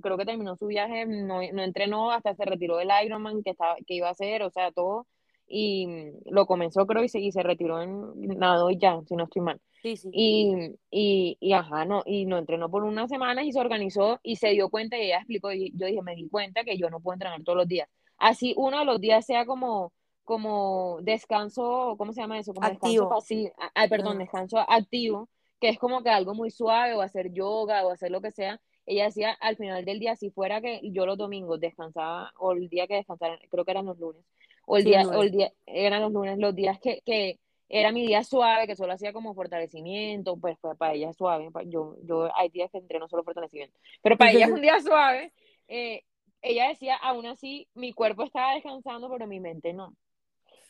creo 0.00 0.16
que 0.16 0.24
terminó 0.24 0.56
su 0.56 0.66
viaje, 0.66 1.06
no, 1.06 1.40
no, 1.52 1.62
entrenó, 1.62 2.12
hasta 2.12 2.34
se 2.34 2.44
retiró 2.44 2.76
del 2.76 2.90
Ironman 3.04 3.42
que, 3.42 3.50
estaba, 3.50 3.74
que 3.84 3.94
iba 3.94 4.06
a 4.06 4.12
hacer, 4.12 4.44
o 4.44 4.50
sea, 4.50 4.70
todo, 4.70 5.08
y 5.50 6.12
lo 6.26 6.46
comenzó 6.46 6.86
creo 6.86 7.02
y 7.02 7.08
se, 7.08 7.18
y 7.18 7.32
se 7.32 7.42
retiró 7.42 7.82
en 7.82 8.12
nado 8.38 8.70
y 8.70 8.78
ya, 8.78 9.00
si 9.06 9.16
no 9.16 9.24
estoy 9.24 9.42
mal. 9.42 9.60
Sí, 9.82 9.96
sí. 9.96 10.08
Y, 10.12 10.76
y, 10.90 11.36
y, 11.40 11.52
ajá, 11.52 11.84
no, 11.84 12.02
y 12.06 12.24
no 12.26 12.38
entrenó 12.38 12.70
por 12.70 12.84
unas 12.84 13.10
semanas 13.10 13.44
y 13.44 13.52
se 13.52 13.60
organizó 13.60 14.20
y 14.22 14.36
se 14.36 14.50
dio 14.50 14.68
cuenta 14.70 14.96
y 14.96 15.02
ella 15.02 15.18
explicó, 15.18 15.52
y 15.52 15.72
yo 15.74 15.86
dije, 15.86 16.02
me 16.02 16.14
di 16.14 16.28
cuenta 16.28 16.64
que 16.64 16.78
yo 16.78 16.88
no 16.88 17.00
puedo 17.00 17.14
entrenar 17.14 17.42
todos 17.42 17.56
los 17.56 17.68
días. 17.68 17.88
Así 18.16 18.54
uno 18.56 18.78
de 18.78 18.84
los 18.84 19.00
días 19.00 19.26
sea 19.26 19.44
como, 19.44 19.92
como 20.24 20.98
descanso, 21.02 21.96
¿cómo 21.98 22.12
se 22.12 22.20
llama 22.20 22.38
eso? 22.38 22.54
Como 22.54 22.66
activo. 22.66 22.86
descanso 22.86 23.08
pasivo, 23.08 23.52
ay, 23.74 23.88
perdón, 23.88 24.18
descanso 24.18 24.58
activo 24.58 25.28
que 25.60 25.68
es 25.68 25.78
como 25.78 26.02
que 26.02 26.10
algo 26.10 26.34
muy 26.34 26.50
suave, 26.50 26.94
o 26.94 27.02
hacer 27.02 27.32
yoga, 27.32 27.86
o 27.86 27.90
hacer 27.90 28.10
lo 28.10 28.20
que 28.20 28.32
sea. 28.32 28.60
Ella 28.86 29.04
decía 29.04 29.32
al 29.40 29.56
final 29.56 29.84
del 29.84 30.00
día, 30.00 30.16
si 30.16 30.30
fuera 30.30 30.60
que 30.60 30.80
yo 30.82 31.06
los 31.06 31.18
domingos 31.18 31.60
descansaba, 31.60 32.32
o 32.38 32.52
el 32.52 32.68
día 32.68 32.86
que 32.86 32.94
descansara, 32.94 33.38
creo 33.50 33.64
que 33.64 33.70
eran 33.70 33.86
los 33.86 33.98
lunes, 33.98 34.24
o 34.70 34.76
el, 34.76 34.84
día, 34.84 35.02
o 35.02 35.22
el 35.22 35.32
día, 35.32 35.52
eran 35.66 36.00
los 36.00 36.12
lunes, 36.12 36.38
los 36.38 36.54
días 36.54 36.78
que, 36.78 37.02
que 37.04 37.40
era 37.68 37.90
mi 37.90 38.06
día 38.06 38.22
suave, 38.22 38.68
que 38.68 38.76
solo 38.76 38.92
hacía 38.92 39.12
como 39.12 39.34
fortalecimiento, 39.34 40.36
pues, 40.36 40.56
pues 40.60 40.76
para 40.78 40.94
ella 40.94 41.10
es 41.10 41.16
suave, 41.16 41.50
yo, 41.66 41.96
yo 42.04 42.30
hay 42.36 42.50
días 42.50 42.70
que 42.70 42.78
entreno 42.78 43.08
solo 43.08 43.24
fortalecimiento, 43.24 43.76
pero 44.00 44.16
para 44.16 44.30
ella 44.30 44.46
es 44.46 44.52
un 44.52 44.60
día 44.60 44.78
suave, 44.80 45.32
eh, 45.66 46.04
ella 46.40 46.68
decía, 46.68 46.94
aún 46.96 47.26
así, 47.26 47.66
mi 47.74 47.92
cuerpo 47.92 48.22
estaba 48.22 48.54
descansando, 48.54 49.10
pero 49.10 49.26
mi 49.26 49.40
mente 49.40 49.72
no. 49.72 49.92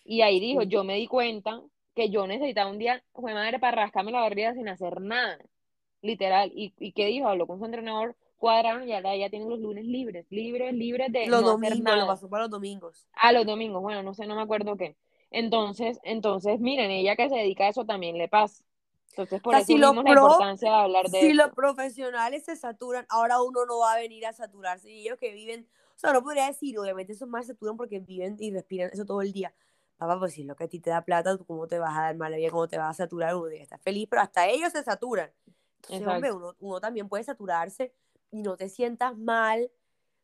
Y 0.02 0.22
ahí 0.22 0.40
dijo, 0.40 0.62
yo 0.62 0.82
me 0.82 0.94
di 0.94 1.06
cuenta 1.06 1.62
que 1.94 2.08
yo 2.08 2.26
necesitaba 2.26 2.70
un 2.70 2.78
día, 2.78 3.04
fue 3.12 3.34
madre, 3.34 3.58
para 3.58 3.82
rascarme 3.82 4.12
la 4.12 4.20
barriga 4.20 4.54
sin 4.54 4.68
hacer 4.68 5.02
nada, 5.02 5.38
literal. 6.00 6.50
¿Y, 6.54 6.72
y 6.78 6.92
qué 6.92 7.06
dijo? 7.06 7.28
Habló 7.28 7.46
con 7.46 7.58
su 7.58 7.66
entrenador, 7.66 8.16
cuadraron 8.40 8.88
y 8.88 8.92
ahora 8.92 9.14
ya 9.16 9.30
tienen 9.30 9.48
los 9.48 9.60
lunes 9.60 9.84
libres, 9.84 10.26
libres, 10.30 10.74
libres 10.74 11.12
de 11.12 11.26
los 11.26 11.42
no 11.42 11.50
domingos, 11.50 11.72
hacer 11.72 11.84
nada. 11.84 11.98
Lo 11.98 12.06
pasó 12.08 12.28
para 12.28 12.44
los 12.44 12.50
domingos. 12.50 13.06
Ah, 13.12 13.32
los 13.32 13.46
domingos, 13.46 13.82
bueno, 13.82 14.02
no 14.02 14.14
sé, 14.14 14.26
no 14.26 14.34
me 14.34 14.42
acuerdo 14.42 14.76
qué. 14.76 14.96
Entonces, 15.30 16.00
entonces, 16.02 16.58
miren, 16.58 16.90
ella 16.90 17.14
que 17.14 17.28
se 17.28 17.36
dedica 17.36 17.66
a 17.66 17.68
eso 17.68 17.84
también 17.84 18.18
le 18.18 18.28
pasa. 18.28 18.64
Entonces, 19.10 19.40
por 19.40 19.54
eso 19.54 19.66
si 19.66 19.78
la 19.78 19.88
importancia 19.90 20.70
de 20.70 20.76
hablar 20.76 21.08
de 21.08 21.20
Si 21.20 21.32
los 21.34 21.52
profesionales 21.52 22.44
se 22.44 22.56
saturan, 22.56 23.06
ahora 23.10 23.40
uno 23.42 23.66
no 23.66 23.78
va 23.80 23.92
a 23.92 23.96
venir 23.98 24.26
a 24.26 24.32
saturarse. 24.32 24.90
Y 24.90 25.02
ellos 25.02 25.18
que 25.18 25.32
viven, 25.32 25.68
o 25.94 25.98
sea, 25.98 26.12
no 26.12 26.22
podría 26.22 26.46
decir, 26.46 26.78
obviamente 26.78 27.12
esos 27.12 27.28
más 27.28 27.46
saturan 27.46 27.76
porque 27.76 28.00
viven 28.00 28.36
y 28.40 28.50
respiran 28.50 28.90
eso 28.92 29.04
todo 29.04 29.22
el 29.22 29.32
día 29.32 29.54
papá, 30.00 30.18
pues 30.18 30.32
si 30.32 30.40
es 30.40 30.46
lo 30.46 30.56
que 30.56 30.64
a 30.64 30.68
ti 30.68 30.80
te 30.80 30.88
da 30.88 31.02
plata, 31.02 31.36
¿cómo 31.46 31.66
te 31.66 31.78
vas 31.78 31.96
a 31.96 32.02
dar 32.02 32.16
mala 32.16 32.36
vida? 32.38 32.50
¿Cómo 32.50 32.66
te 32.66 32.78
vas 32.78 32.98
a 32.98 33.04
saturar? 33.04 33.36
Uno 33.36 33.46
día 33.46 33.62
estar 33.62 33.78
feliz, 33.80 34.08
pero 34.08 34.22
hasta 34.22 34.48
ellos 34.48 34.72
se 34.72 34.82
saturan. 34.82 35.30
Entonces, 35.90 36.08
hombre, 36.08 36.32
uno, 36.32 36.54
uno, 36.58 36.80
también 36.80 37.08
puede 37.08 37.22
saturarse 37.22 37.92
y 38.30 38.42
no 38.42 38.56
te 38.56 38.68
sientas 38.68 39.16
mal 39.16 39.70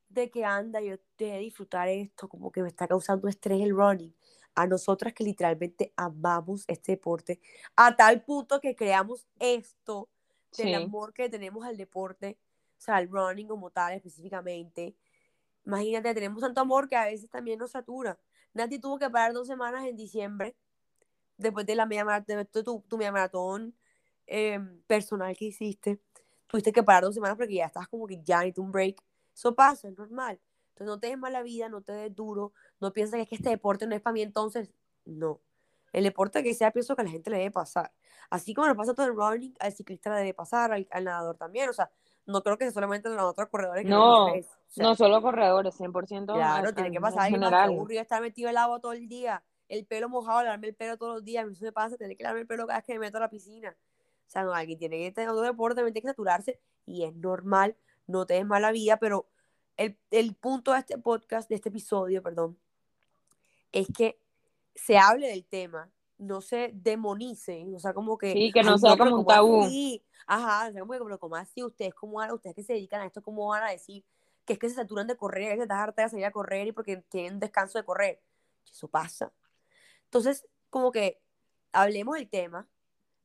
de 0.08 0.30
que 0.30 0.44
anda, 0.44 0.80
yo 0.80 0.94
a 0.94 1.38
disfrutar 1.38 1.88
esto, 1.88 2.28
como 2.28 2.50
que 2.50 2.62
me 2.62 2.68
está 2.68 2.86
causando 2.86 3.28
estrés 3.28 3.60
el 3.60 3.74
running. 3.74 4.14
A 4.54 4.66
nosotras 4.66 5.12
que 5.12 5.24
literalmente 5.24 5.92
amamos 5.96 6.64
este 6.68 6.92
deporte, 6.92 7.40
a 7.76 7.94
tal 7.94 8.22
punto 8.22 8.60
que 8.60 8.74
creamos 8.74 9.26
esto 9.38 10.08
del 10.56 10.74
amor 10.74 11.12
que 11.12 11.28
tenemos 11.28 11.66
al 11.66 11.76
deporte, 11.76 12.38
o 12.78 12.80
sea, 12.80 12.96
al 12.96 13.08
running 13.10 13.46
como 13.46 13.70
tal 13.70 13.92
específicamente. 13.92 14.96
Imagínate, 15.66 16.14
tenemos 16.14 16.40
tanto 16.40 16.60
amor 16.62 16.88
que 16.88 16.96
a 16.96 17.04
veces 17.04 17.28
también 17.28 17.58
nos 17.58 17.72
satura. 17.72 18.18
Nati 18.54 18.78
tuvo 18.78 18.98
que 18.98 19.10
parar 19.10 19.34
dos 19.34 19.46
semanas 19.46 19.84
en 19.84 19.96
diciembre, 19.96 20.56
después 21.36 21.66
de 21.66 21.74
la 21.74 21.84
media 21.84 22.04
maratón, 22.06 22.38
de 22.38 22.62
tu, 22.62 22.80
tu 22.88 22.96
media 22.96 23.12
maratón 23.12 23.76
em, 24.26 24.80
personal 24.86 25.36
que 25.36 25.46
hiciste. 25.46 26.00
Tuviste 26.46 26.72
que 26.72 26.82
parar 26.82 27.04
dos 27.04 27.14
semanas 27.14 27.36
porque 27.36 27.54
ya 27.54 27.66
estás 27.66 27.88
como 27.88 28.06
que 28.06 28.22
ya 28.22 28.38
necesitas 28.38 28.64
un 28.64 28.72
break. 28.72 29.02
Eso 29.34 29.54
pasa, 29.54 29.88
es 29.88 29.98
normal. 29.98 30.40
Entonces 30.70 30.86
no 30.86 31.00
te 31.00 31.08
des 31.08 31.18
mala 31.18 31.42
vida, 31.42 31.68
no 31.68 31.80
te 31.80 31.92
des 31.92 32.14
duro, 32.14 32.52
no 32.80 32.92
pienses 32.92 33.16
que 33.16 33.22
es 33.22 33.28
que 33.28 33.34
este 33.36 33.50
deporte 33.50 33.86
no 33.86 33.94
es 33.94 34.02
para 34.02 34.12
mí, 34.12 34.22
entonces 34.22 34.70
no. 35.04 35.40
El 35.92 36.04
deporte 36.04 36.42
que 36.42 36.52
sea, 36.52 36.70
pienso 36.70 36.94
que 36.94 37.02
a 37.02 37.04
la 37.04 37.10
gente 37.10 37.30
le 37.30 37.38
debe 37.38 37.50
pasar. 37.50 37.90
Así 38.28 38.52
como 38.52 38.68
le 38.68 38.74
pasa 38.74 38.92
todo 38.92 39.06
el 39.06 39.14
running, 39.14 39.54
al 39.60 39.72
ciclista 39.72 40.10
le 40.10 40.18
debe 40.18 40.34
pasar, 40.34 40.72
al, 40.72 40.86
al 40.90 41.04
nadador 41.04 41.36
también. 41.38 41.70
O 41.70 41.72
sea, 41.72 41.90
no 42.26 42.42
creo 42.42 42.58
que 42.58 42.64
sea 42.64 42.72
solamente 42.72 43.08
los 43.08 43.22
otros 43.22 43.48
corredores. 43.48 43.84
Que 43.84 43.88
no, 43.88 44.28
no 44.76 44.94
solo 44.94 45.22
corredores, 45.22 45.78
100%. 45.80 46.34
Claro, 46.34 46.74
tiene 46.74 46.90
que 46.90 47.00
pasar. 47.00 47.28
En 47.28 47.34
general. 47.34 47.70
aburrido 47.70 48.02
estar 48.02 48.20
metido 48.20 48.50
el 48.50 48.56
agua 48.56 48.80
todo 48.80 48.92
el 48.92 49.08
día, 49.08 49.42
el 49.68 49.86
pelo 49.86 50.08
mojado, 50.08 50.42
lavarme 50.42 50.68
el 50.68 50.74
pelo 50.74 50.98
todos 50.98 51.14
los 51.14 51.24
días. 51.24 51.44
A 51.44 51.46
mí 51.46 51.52
eso 51.54 51.64
me 51.64 51.72
pasa, 51.72 51.96
tener 51.96 52.16
que 52.16 52.24
lavarme 52.24 52.42
el 52.42 52.46
pelo 52.46 52.66
cada 52.66 52.80
vez 52.80 52.84
que 52.84 52.92
me 52.94 52.98
meto 52.98 53.16
a 53.16 53.20
la 53.20 53.30
piscina. 53.30 53.76
O 54.26 54.30
sea, 54.30 54.42
no, 54.42 54.52
alguien 54.52 54.78
tiene 54.78 54.98
que 54.98 55.12
tener 55.12 55.30
otro 55.30 55.44
deporte, 55.44 55.82
tiene 55.82 56.00
que 56.00 56.08
saturarse 56.08 56.60
y 56.84 57.04
es 57.04 57.14
normal, 57.14 57.76
no 58.06 58.26
te 58.26 58.34
des 58.34 58.46
mala 58.46 58.72
vida, 58.72 58.98
pero 58.98 59.28
el, 59.76 59.98
el 60.10 60.34
punto 60.34 60.72
de 60.72 60.80
este 60.80 60.98
podcast, 60.98 61.48
de 61.48 61.56
este 61.56 61.68
episodio, 61.68 62.22
perdón, 62.22 62.58
es 63.72 63.88
que 63.96 64.18
se 64.74 64.98
hable 64.98 65.28
del 65.28 65.44
tema, 65.44 65.90
no 66.18 66.40
se 66.40 66.70
demonicen, 66.74 67.74
o 67.74 67.78
sea, 67.78 67.92
como 67.92 68.16
que... 68.16 68.32
Sí, 68.32 68.52
que 68.52 68.62
no 68.62 68.78
sea 68.78 68.96
como 68.96 69.16
un 69.16 69.26
tabú. 69.26 69.64
Ajá, 70.26 70.68
o 70.68 70.72
sea, 70.72 70.80
como 70.80 70.92
que, 70.92 70.98
pero 71.00 71.18
como 71.18 71.36
así, 71.36 71.62
ustedes, 71.62 71.94
como 71.94 72.18
ustedes 72.32 72.56
que 72.56 72.62
se 72.62 72.72
dedican 72.72 73.02
a 73.02 73.06
esto, 73.06 73.22
¿cómo 73.22 73.48
van 73.48 73.64
a 73.64 73.70
decir 73.70 74.04
que 74.44 74.54
es 74.54 74.58
que 74.58 74.68
se 74.68 74.76
saturan 74.76 75.06
de 75.06 75.16
correr, 75.16 75.56
que 75.56 75.62
estás 75.62 75.78
harta 75.78 76.02
de 76.02 76.08
salir 76.08 76.24
a 76.24 76.30
correr 76.30 76.68
y 76.68 76.72
porque 76.72 76.98
tienen 77.08 77.38
descanso 77.38 77.78
de 77.78 77.84
correr? 77.84 78.20
Eso 78.70 78.88
pasa. 78.88 79.32
Entonces, 80.04 80.46
como 80.70 80.90
que 80.90 81.20
hablemos 81.72 82.16
del 82.16 82.28
tema, 82.28 82.66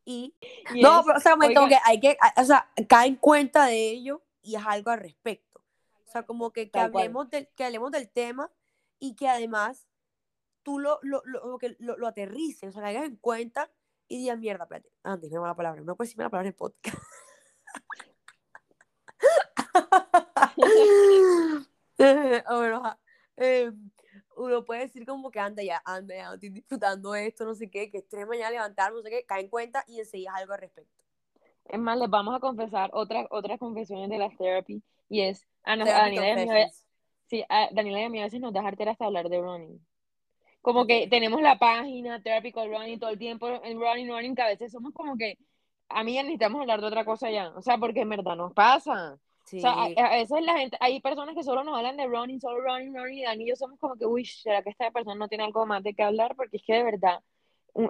Y, 0.03 0.35
no, 0.81 1.03
pero 1.05 1.17
o 1.17 1.21
sea, 1.21 1.33
como 1.33 1.67
que 1.67 1.77
hay 1.85 1.99
que, 1.99 2.17
o 2.37 2.43
sea, 2.43 2.71
cae 2.89 3.07
en 3.07 3.15
cuenta 3.15 3.65
de 3.65 3.89
ello 3.89 4.23
y 4.41 4.55
es 4.55 4.65
algo 4.65 4.91
al 4.91 4.99
respecto. 4.99 5.61
O 6.07 6.11
sea, 6.11 6.23
como 6.23 6.51
que, 6.51 6.69
que 6.69 6.79
hablemos, 6.79 7.29
del, 7.29 7.47
que 7.55 7.63
hablemos 7.63 7.91
del 7.91 8.09
tema 8.09 8.51
y 8.99 9.15
que 9.15 9.29
además 9.29 9.87
tú 10.63 10.79
lo, 10.79 10.99
lo, 11.01 11.21
lo, 11.25 11.57
que 11.57 11.75
lo, 11.79 11.97
lo 11.97 12.07
aterrices, 12.07 12.69
o 12.69 12.71
sea, 12.71 12.81
que 12.81 12.97
hagas 12.97 13.09
en 13.09 13.15
cuenta 13.17 13.71
y 14.07 14.17
digas, 14.17 14.37
mierda, 14.37 14.65
espérate, 14.65 14.91
antes 15.03 15.31
me 15.31 15.39
la 15.39 15.55
palabra, 15.55 15.81
no 15.81 15.95
puedes 15.95 16.09
decirme 16.09 16.25
la 16.25 16.29
palabra 16.29 16.49
en 16.49 16.53
el 16.53 16.57
podcast. 16.57 16.97
bueno, 22.49 22.99
eh, 23.37 23.71
uno 24.41 24.65
puede 24.65 24.81
decir 24.81 25.05
como 25.05 25.31
que 25.31 25.39
anda 25.39 25.63
ya, 25.63 25.81
anda 25.85 26.15
ya, 26.15 26.33
estoy 26.33 26.49
disfrutando 26.49 27.15
esto, 27.15 27.45
no 27.45 27.55
sé 27.55 27.69
qué, 27.69 27.89
que 27.89 27.99
estrés 27.99 28.27
mañana 28.27 28.51
levantar, 28.51 28.93
no 28.93 29.01
sé 29.01 29.09
qué, 29.09 29.25
cae 29.25 29.41
en 29.41 29.49
cuenta 29.49 29.83
y 29.87 29.99
enseguida 29.99 30.33
algo 30.35 30.53
al 30.53 30.61
respecto. 30.61 30.91
Es 31.65 31.79
más, 31.79 31.97
les 31.97 32.09
vamos 32.09 32.35
a 32.35 32.39
confesar 32.39 32.89
otras 32.93 33.27
otras 33.29 33.59
confesiones 33.59 34.09
de 34.09 34.17
la 34.17 34.29
therapy 34.29 34.81
y 35.09 35.21
es 35.21 35.47
a, 35.63 35.77
Daniela 35.77 36.43
y 36.43 36.49
a 36.49 36.69
sí, 37.27 37.45
a 37.47 37.69
Daniela 37.71 38.01
y 38.01 38.03
a 38.03 38.09
mí 38.09 38.19
a 38.19 38.23
veces 38.23 38.41
nos 38.41 38.53
da 38.53 38.61
jartera 38.61 38.91
hasta 38.91 39.05
hablar 39.05 39.29
de 39.29 39.39
running. 39.39 39.79
Como 40.61 40.85
que 40.85 41.07
tenemos 41.07 41.41
la 41.41 41.57
página 41.57 42.21
Therapy 42.21 42.51
Call 42.51 42.69
Running 42.69 42.99
todo 42.99 43.09
el 43.09 43.17
tiempo 43.17 43.47
en 43.63 43.79
running, 43.79 44.07
running, 44.07 44.35
que 44.35 44.41
a 44.43 44.47
veces 44.47 44.71
somos 44.71 44.93
como 44.93 45.17
que, 45.17 45.37
a 45.89 46.03
mí 46.03 46.13
ya 46.13 46.21
necesitamos 46.21 46.61
hablar 46.61 46.81
de 46.81 46.87
otra 46.87 47.03
cosa 47.03 47.31
ya, 47.31 47.49
o 47.49 47.61
sea, 47.61 47.77
porque 47.77 48.01
en 48.01 48.09
verdad 48.09 48.35
nos 48.35 48.53
pasa. 48.53 49.17
O 49.53 49.59
sea, 49.59 49.83
a, 49.83 50.15
veces 50.15 50.41
la 50.43 50.57
gente, 50.57 50.77
hay 50.79 51.01
personas 51.01 51.35
que 51.35 51.43
solo 51.43 51.63
nos 51.63 51.77
hablan 51.77 51.97
de 51.97 52.07
running, 52.07 52.39
solo 52.39 52.61
running, 52.61 52.95
running, 52.95 53.19
y 53.19 53.23
Dani 53.23 53.43
y 53.43 53.49
yo 53.49 53.55
somos 53.55 53.79
como 53.79 53.95
que, 53.95 54.05
uy, 54.05 54.25
¿será 54.25 54.61
que 54.61 54.69
esta 54.69 54.91
persona 54.91 55.15
no 55.15 55.27
tiene 55.27 55.43
algo 55.43 55.65
más 55.65 55.83
de 55.83 55.93
qué 55.93 56.03
hablar? 56.03 56.35
Porque 56.35 56.57
es 56.57 56.63
que 56.63 56.73
de 56.73 56.83
verdad, 56.83 57.19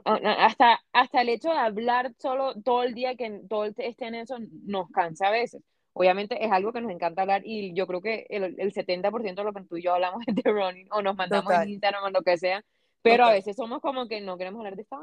hasta, 0.05 0.81
hasta 0.93 1.21
el 1.21 1.29
hecho 1.29 1.49
de 1.49 1.57
hablar 1.57 2.13
solo 2.17 2.53
todo 2.61 2.83
el 2.83 2.93
día, 2.93 3.15
que 3.15 3.41
todo 3.49 3.65
esté 3.65 3.95
en 4.05 4.15
eso, 4.15 4.37
nos 4.63 4.89
cansa 4.91 5.27
a 5.27 5.31
veces. 5.31 5.63
Obviamente 5.93 6.43
es 6.43 6.51
algo 6.51 6.71
que 6.71 6.81
nos 6.81 6.91
encanta 6.91 7.23
hablar 7.23 7.41
y 7.43 7.73
yo 7.73 7.85
creo 7.85 8.01
que 8.01 8.25
el, 8.29 8.55
el 8.57 8.73
70% 8.73 9.35
de 9.35 9.43
lo 9.43 9.53
que 9.53 9.63
tú 9.63 9.77
y 9.77 9.83
yo 9.83 9.93
hablamos 9.93 10.23
es 10.27 10.35
de 10.35 10.49
running 10.49 10.87
o 10.91 11.01
nos 11.01 11.15
mandamos 11.15 11.53
en 11.53 11.69
Instagram 11.69 12.03
o 12.03 12.09
lo 12.09 12.21
que 12.21 12.37
sea, 12.37 12.63
pero 13.01 13.25
a 13.25 13.31
veces 13.31 13.55
somos 13.55 13.81
como 13.81 14.07
que 14.07 14.21
no 14.21 14.37
queremos 14.37 14.59
hablar 14.59 14.75
de 14.75 14.83
esta 14.83 14.97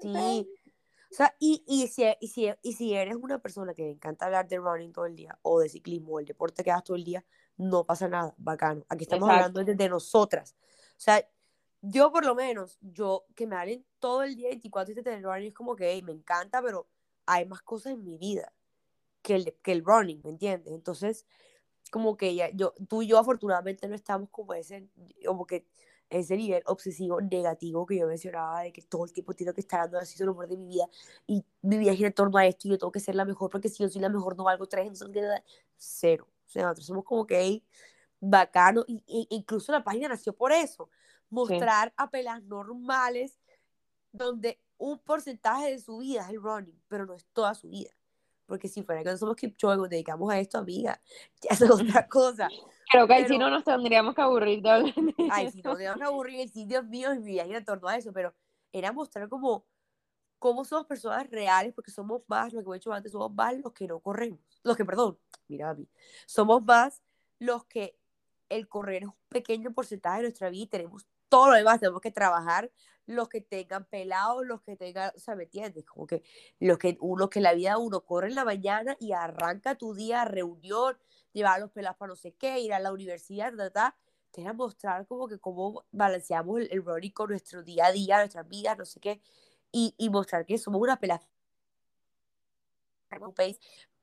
Sí, 0.00 0.48
o 1.10 1.14
sea, 1.14 1.34
y, 1.38 1.62
y, 1.66 1.86
si, 1.88 2.04
y, 2.20 2.28
si, 2.28 2.48
y 2.62 2.72
si 2.72 2.94
eres 2.94 3.16
una 3.16 3.38
persona 3.38 3.74
que 3.74 3.82
le 3.82 3.90
encanta 3.90 4.26
hablar 4.26 4.48
de 4.48 4.58
running 4.58 4.92
todo 4.92 5.06
el 5.06 5.16
día, 5.16 5.38
o 5.42 5.60
de 5.60 5.68
ciclismo, 5.68 6.14
o 6.14 6.20
el 6.20 6.26
deporte 6.26 6.64
que 6.64 6.70
hagas 6.70 6.84
todo 6.84 6.96
el 6.96 7.04
día, 7.04 7.24
no 7.56 7.84
pasa 7.84 8.08
nada, 8.08 8.34
bacano. 8.36 8.84
Aquí 8.88 9.04
estamos 9.04 9.28
hablando 9.30 9.64
de, 9.64 9.88
nosotras. 9.88 10.56
O 10.90 11.00
sea, 11.00 11.26
yo 11.80 12.10
por 12.12 12.24
lo 12.24 12.34
menos, 12.34 12.78
yo 12.80 13.26
que 13.34 13.46
me 13.46 13.56
hablen 13.56 13.84
todo 13.98 14.22
el 14.24 14.36
día 14.36 14.48
24 14.48 14.92
y 14.92 15.02
de 15.02 15.20
running 15.20 15.48
es 15.48 15.54
como 15.54 15.76
que 15.76 16.02
me 16.02 16.12
encanta, 16.12 16.60
pero 16.62 16.88
hay 17.24 17.46
más 17.46 17.62
cosas 17.62 17.92
en 17.92 18.04
mi 18.04 18.18
vida 18.18 18.52
que 19.22 19.36
el, 19.36 19.54
que 19.62 19.72
el 19.72 19.84
running, 19.84 20.20
¿me 20.24 20.30
entiendes? 20.30 20.72
Entonces, 20.72 21.26
como 21.90 22.16
que 22.16 22.34
ya, 22.34 22.50
yo, 22.50 22.74
tú 22.88 23.02
y 23.02 23.06
yo 23.06 23.18
afortunadamente 23.18 23.88
no 23.88 23.94
estamos 23.94 24.28
como 24.30 24.54
ese, 24.54 24.88
como 25.24 25.46
que 25.46 25.66
ese 26.08 26.36
nivel 26.36 26.62
obsesivo 26.66 27.20
negativo 27.20 27.84
que 27.84 27.98
yo 27.98 28.06
mencionaba 28.06 28.62
de 28.62 28.72
que 28.72 28.82
todo 28.82 29.04
el 29.04 29.12
tiempo 29.12 29.34
tengo 29.34 29.52
que 29.52 29.60
estar 29.60 29.80
dando 29.80 29.98
así 29.98 30.22
lo 30.22 30.32
mejor 30.32 30.48
de 30.48 30.56
mi 30.56 30.66
vida 30.66 30.88
y 31.26 31.44
mi 31.62 31.78
vida 31.78 31.94
gira 31.94 32.08
en 32.08 32.14
torno 32.14 32.38
a 32.38 32.46
esto 32.46 32.68
y 32.68 32.70
yo 32.70 32.78
tengo 32.78 32.92
que 32.92 33.00
ser 33.00 33.14
la 33.14 33.24
mejor 33.24 33.50
porque 33.50 33.68
si 33.68 33.82
yo 33.82 33.88
soy 33.88 34.00
la 34.00 34.08
mejor 34.08 34.36
no 34.36 34.44
valgo 34.44 34.66
tres, 34.66 34.86
entonces 34.86 35.24
cero. 35.76 36.28
O 36.46 36.48
sea, 36.48 36.62
nosotros 36.62 36.86
somos 36.86 37.04
como 37.04 37.26
que 37.26 37.62
bacano 38.20 38.84
y, 38.86 39.02
incluso 39.30 39.72
la 39.72 39.84
página 39.84 40.08
nació 40.08 40.32
por 40.32 40.52
eso, 40.52 40.88
mostrar 41.28 41.92
a 41.96 42.10
pelas 42.10 42.42
normales 42.44 43.38
donde 44.12 44.60
un 44.78 44.98
porcentaje 44.98 45.70
de 45.72 45.78
su 45.78 45.98
vida 45.98 46.22
es 46.22 46.30
el 46.30 46.42
running, 46.42 46.80
pero 46.88 47.06
no 47.06 47.14
es 47.14 47.26
toda 47.32 47.54
su 47.54 47.68
vida. 47.68 47.90
Porque 48.46 48.68
si 48.68 48.82
fuera 48.82 49.02
que 49.02 49.10
no 49.10 49.16
somos 49.16 49.36
Kipchoge, 49.36 49.76
nos 49.76 49.88
dedicamos 49.88 50.32
a 50.32 50.38
esto, 50.38 50.58
amiga, 50.58 51.00
ya 51.42 51.50
es 51.50 51.62
otra 51.62 52.06
cosa. 52.08 52.48
Creo 52.90 53.06
que 53.06 53.14
ahí 53.14 53.26
sí 53.26 53.38
no 53.38 53.50
nos 53.50 53.64
tendríamos 53.64 54.14
que 54.14 54.22
aburrir 54.22 54.62
de 54.62 54.70
hablar 54.70 54.94
Ay, 55.30 55.50
sí, 55.50 55.62
nos 55.62 55.72
tendríamos 55.72 55.98
que 55.98 56.04
aburrir, 56.04 56.48
sí, 56.48 56.66
Dios 56.66 56.84
mío, 56.84 57.12
y 57.14 57.18
mi 57.18 57.32
viaje 57.32 57.56
en 57.56 57.64
torno 57.64 57.88
a 57.88 57.96
eso, 57.96 58.12
pero 58.12 58.34
era 58.72 58.92
mostrar 58.92 59.28
como 59.28 59.66
cómo 60.38 60.64
somos 60.64 60.86
personas 60.86 61.28
reales, 61.30 61.72
porque 61.74 61.90
somos 61.90 62.22
más, 62.28 62.52
lo 62.52 62.62
que 62.62 62.70
he 62.70 62.74
dicho 62.74 62.92
antes, 62.92 63.12
somos 63.12 63.32
más 63.32 63.54
los 63.58 63.72
que 63.72 63.86
no 63.86 64.00
corremos. 64.00 64.40
Los 64.62 64.76
que, 64.76 64.84
perdón, 64.84 65.18
mira 65.48 65.70
a 65.70 65.74
mí, 65.74 65.88
somos 66.26 66.62
más 66.62 67.02
los 67.38 67.64
que 67.64 67.96
el 68.48 68.68
correr 68.68 69.02
es 69.02 69.08
un 69.08 69.16
pequeño 69.28 69.72
porcentaje 69.72 70.18
de 70.18 70.22
nuestra 70.24 70.50
vida 70.50 70.62
y 70.62 70.66
tenemos 70.68 71.06
todo 71.28 71.50
lo 71.50 71.56
demás, 71.56 71.80
tenemos 71.80 72.00
que 72.00 72.12
trabajar, 72.12 72.70
los 73.06 73.28
que 73.28 73.40
tengan 73.40 73.84
pelados, 73.84 74.44
los 74.46 74.62
que 74.62 74.76
tengan, 74.76 75.12
o 75.14 75.18
sea, 75.18 75.34
¿me 75.36 75.44
entiendes? 75.44 75.84
Como 75.84 76.06
que 76.06 76.22
los 76.60 76.78
que 76.78 76.96
uno 77.00 77.28
que 77.28 77.40
la 77.40 77.54
vida 77.54 77.78
uno 77.78 78.00
corre 78.00 78.28
en 78.28 78.34
la 78.34 78.44
mañana 78.44 78.96
y 79.00 79.12
arranca 79.12 79.76
tu 79.76 79.94
día, 79.94 80.24
reunión, 80.24 80.96
llevar 81.36 81.60
los 81.60 81.70
pelados 81.70 81.98
para 81.98 82.10
no 82.10 82.16
sé 82.16 82.32
qué, 82.32 82.60
ir 82.60 82.72
a 82.72 82.80
la 82.80 82.92
universidad, 82.92 83.52
¿verdad? 83.52 83.94
Te 84.30 84.40
voy 84.40 84.50
a 84.50 84.52
mostrar 84.54 85.06
como 85.06 85.28
que 85.28 85.38
cómo 85.38 85.84
balanceamos 85.92 86.60
el, 86.70 86.82
running 86.84 87.12
con 87.12 87.30
nuestro 87.30 87.62
día 87.62 87.86
a 87.86 87.92
día, 87.92 88.18
nuestras 88.18 88.48
vidas, 88.48 88.78
no 88.78 88.84
sé 88.84 89.00
qué, 89.00 89.20
y, 89.70 89.94
y 89.98 90.08
mostrar 90.10 90.46
que 90.46 90.58
somos 90.58 90.80
una 90.80 90.98
pelada 90.98 91.22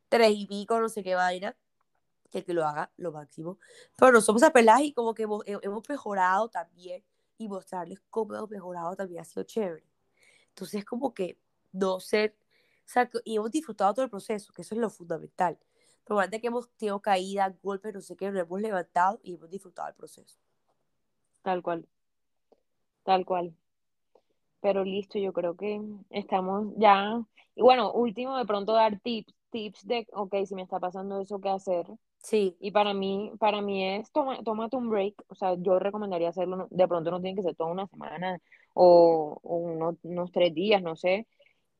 tres 0.09 0.31
y 0.35 0.45
pico, 0.45 0.79
no 0.79 0.89
sé 0.89 1.03
qué 1.03 1.15
vaina, 1.15 1.55
que 2.29 2.39
el 2.39 2.45
que 2.45 2.53
lo 2.53 2.65
haga 2.65 2.91
lo 2.97 3.11
máximo. 3.11 3.57
Pero 3.97 4.11
no 4.11 4.21
somos 4.21 4.43
apeladas 4.43 4.83
y 4.83 4.93
como 4.93 5.13
que 5.13 5.23
hemos, 5.23 5.43
hemos 5.45 5.89
mejorado 5.89 6.49
también 6.49 7.03
y 7.37 7.47
mostrarles 7.47 7.99
cómo 8.09 8.35
hemos 8.35 8.49
mejorado 8.49 8.95
también 8.95 9.21
ha 9.21 9.25
sido 9.25 9.43
chévere. 9.43 9.85
Entonces, 10.49 10.85
como 10.85 11.13
que 11.13 11.39
no 11.71 11.99
ser, 11.99 12.35
o 12.85 12.89
sea, 12.89 13.09
y 13.23 13.37
hemos 13.37 13.51
disfrutado 13.51 13.93
todo 13.93 14.05
el 14.05 14.11
proceso, 14.11 14.53
que 14.53 14.61
eso 14.61 14.75
es 14.75 14.81
lo 14.81 14.89
fundamental. 14.89 15.57
Pero 16.05 16.19
antes 16.19 16.41
que 16.41 16.47
hemos 16.47 16.69
tenido 16.71 16.99
caídas, 17.01 17.55
golpes, 17.61 17.93
no 17.93 18.01
sé 18.01 18.15
qué, 18.15 18.31
nos 18.31 18.41
hemos 18.41 18.61
levantado 18.61 19.19
y 19.23 19.35
hemos 19.35 19.49
disfrutado 19.49 19.89
el 19.89 19.95
proceso. 19.95 20.37
Tal 21.41 21.61
cual. 21.61 21.85
Tal 23.03 23.25
cual. 23.25 23.53
Pero 24.61 24.83
listo, 24.83 25.19
yo 25.19 25.33
creo 25.33 25.55
que 25.55 25.81
estamos 26.09 26.73
ya. 26.77 27.21
Y 27.55 27.61
bueno, 27.61 27.91
último, 27.93 28.37
de 28.37 28.45
pronto 28.45 28.73
dar 28.73 28.99
tips, 28.99 29.33
tips 29.51 29.85
de, 29.85 30.07
ok, 30.13 30.35
si 30.45 30.55
me 30.55 30.63
está 30.63 30.79
pasando 30.79 31.19
eso, 31.19 31.39
¿qué 31.39 31.49
hacer? 31.49 31.85
Sí. 32.23 32.55
Y 32.59 32.71
para 32.71 32.93
mí, 32.93 33.31
para 33.39 33.61
mí 33.61 33.85
es, 33.95 34.11
toma, 34.11 34.41
tómate 34.43 34.77
un 34.77 34.89
break, 34.89 35.15
o 35.27 35.35
sea, 35.35 35.55
yo 35.59 35.77
recomendaría 35.79 36.29
hacerlo, 36.29 36.67
de 36.71 36.87
pronto 36.87 37.11
no 37.11 37.21
tiene 37.21 37.35
que 37.35 37.43
ser 37.43 37.55
toda 37.55 37.71
una 37.71 37.85
semana 37.87 38.39
o, 38.73 39.37
unos, 39.43 39.95
unos, 40.03 40.31
tres 40.31 40.53
días, 40.53 40.81
no 40.81 40.95
sé. 40.95 41.27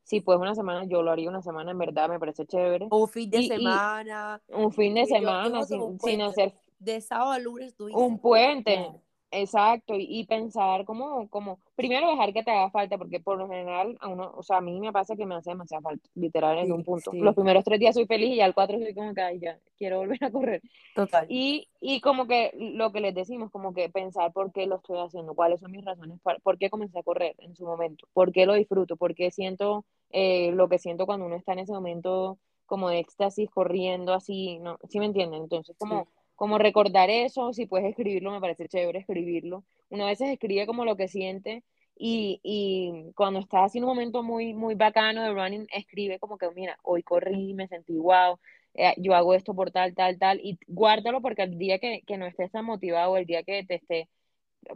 Si 0.03 0.19
puedes 0.21 0.41
una 0.41 0.53
semana, 0.53 0.83
yo 0.85 1.01
lo 1.01 1.11
haría 1.11 1.29
una 1.29 1.41
semana, 1.41 1.71
en 1.71 1.77
verdad, 1.77 2.09
me 2.09 2.19
parece 2.19 2.45
chévere. 2.45 2.87
un 2.91 3.07
fin 3.07 3.29
de 3.29 3.47
semana. 3.47 4.41
un 4.49 4.71
fin 4.71 4.93
de 4.93 5.05
semana, 5.05 5.63
sin, 5.63 5.99
sin, 5.99 6.21
hacer... 6.21 6.53
De 6.79 6.99
sábado 6.99 7.31
a 7.31 7.39
lunes, 7.39 7.75
Un 7.79 8.19
puente. 8.19 8.91
Exacto, 9.35 9.95
y, 9.97 10.25
pensar 10.27 10.85
como, 10.85 11.27
como, 11.29 11.59
primero 11.75 12.07
dejar 12.07 12.33
que 12.33 12.43
te 12.43 12.51
haga 12.51 12.69
falta, 12.69 12.99
porque 12.99 13.19
por 13.19 13.39
lo 13.39 13.47
general, 13.47 13.97
a 13.99 14.07
uno, 14.07 14.31
o 14.35 14.43
sea, 14.43 14.57
a 14.57 14.61
mí 14.61 14.79
me 14.79 14.93
pasa 14.93 15.15
que 15.15 15.25
me 15.25 15.33
hace 15.33 15.49
demasiada 15.49 15.81
falta, 15.81 16.07
literal, 16.13 16.59
en 16.59 16.71
un 16.71 16.83
punto. 16.83 17.11
Los 17.13 17.33
primeros 17.33 17.63
tres 17.63 17.79
días 17.79 17.95
soy 17.95 18.05
feliz 18.05 18.29
y 18.29 18.41
al 18.41 18.53
cuatro 18.53 18.77
soy 18.77 18.93
como 18.93 19.11
que, 19.15 19.21
ay, 19.21 19.39
ya, 19.39 19.57
quiero 19.75 19.97
volver 19.97 20.23
a 20.23 20.29
correr. 20.29 20.61
Total. 20.93 21.25
Y, 21.29 21.67
y 21.81 21.99
como 21.99 22.27
que 22.27 22.51
lo 22.55 22.91
que 22.91 23.01
les 23.01 23.15
decimos, 23.15 23.49
como 23.49 23.73
que 23.73 23.89
pensar 23.89 24.31
por 24.33 24.51
qué 24.51 24.67
lo 24.67 24.75
estoy 24.75 24.99
haciendo, 24.99 25.33
cuáles 25.33 25.61
son 25.61 25.71
mis 25.71 25.83
razones, 25.83 26.19
por 26.43 26.59
qué 26.59 26.69
comencé 26.69 26.99
a 26.99 27.03
correr 27.03 27.35
en 27.39 27.55
su 27.55 27.65
momento, 27.65 28.07
por 28.13 28.31
qué 28.31 28.45
lo 28.45 28.53
disfruto, 28.53 28.97
por 28.97 29.15
qué 29.15 29.31
siento 29.31 29.83
eh, 30.11 30.51
lo 30.51 30.69
que 30.69 30.77
siento 30.77 31.07
cuando 31.07 31.25
uno 31.25 31.37
está 31.37 31.53
en 31.53 31.59
ese 31.59 31.73
momento 31.73 32.37
como 32.67 32.89
de 32.89 32.99
éxtasis, 32.99 33.49
corriendo 33.49 34.13
así, 34.13 34.59
¿no? 34.59 34.77
¿Sí 34.89 34.99
me 34.99 35.05
entienden? 35.05 35.41
Entonces, 35.41 35.75
como 35.77 36.07
como 36.35 36.57
recordar 36.57 37.09
eso, 37.09 37.53
si 37.53 37.65
puedes 37.65 37.89
escribirlo, 37.89 38.31
me 38.31 38.41
parece 38.41 38.67
chévere 38.67 38.99
escribirlo. 38.99 39.63
Una 39.89 40.05
vez 40.07 40.21
escribe 40.21 40.65
como 40.65 40.85
lo 40.85 40.95
que 40.97 41.07
siente 41.07 41.63
y, 41.95 42.39
y 42.43 43.11
cuando 43.15 43.39
estás 43.39 43.75
en 43.75 43.83
un 43.83 43.89
momento 43.89 44.23
muy, 44.23 44.53
muy 44.53 44.75
bacano 44.75 45.23
de 45.23 45.33
running, 45.33 45.67
escribe 45.71 46.19
como 46.19 46.37
que, 46.37 46.49
mira, 46.51 46.77
hoy 46.83 47.03
corrí, 47.03 47.53
me 47.53 47.67
sentí 47.67 47.97
wow, 47.97 48.39
eh, 48.73 48.93
yo 48.97 49.13
hago 49.13 49.33
esto 49.35 49.53
por 49.53 49.71
tal, 49.71 49.93
tal, 49.93 50.17
tal, 50.17 50.39
y 50.43 50.57
guárdalo 50.67 51.21
porque 51.21 51.43
el 51.43 51.57
día 51.57 51.79
que, 51.79 52.01
que 52.05 52.17
no 52.17 52.25
estés 52.25 52.51
tan 52.51 52.65
motivado, 52.65 53.17
el 53.17 53.25
día 53.25 53.43
que 53.43 53.63
te 53.63 53.75
esté 53.75 54.09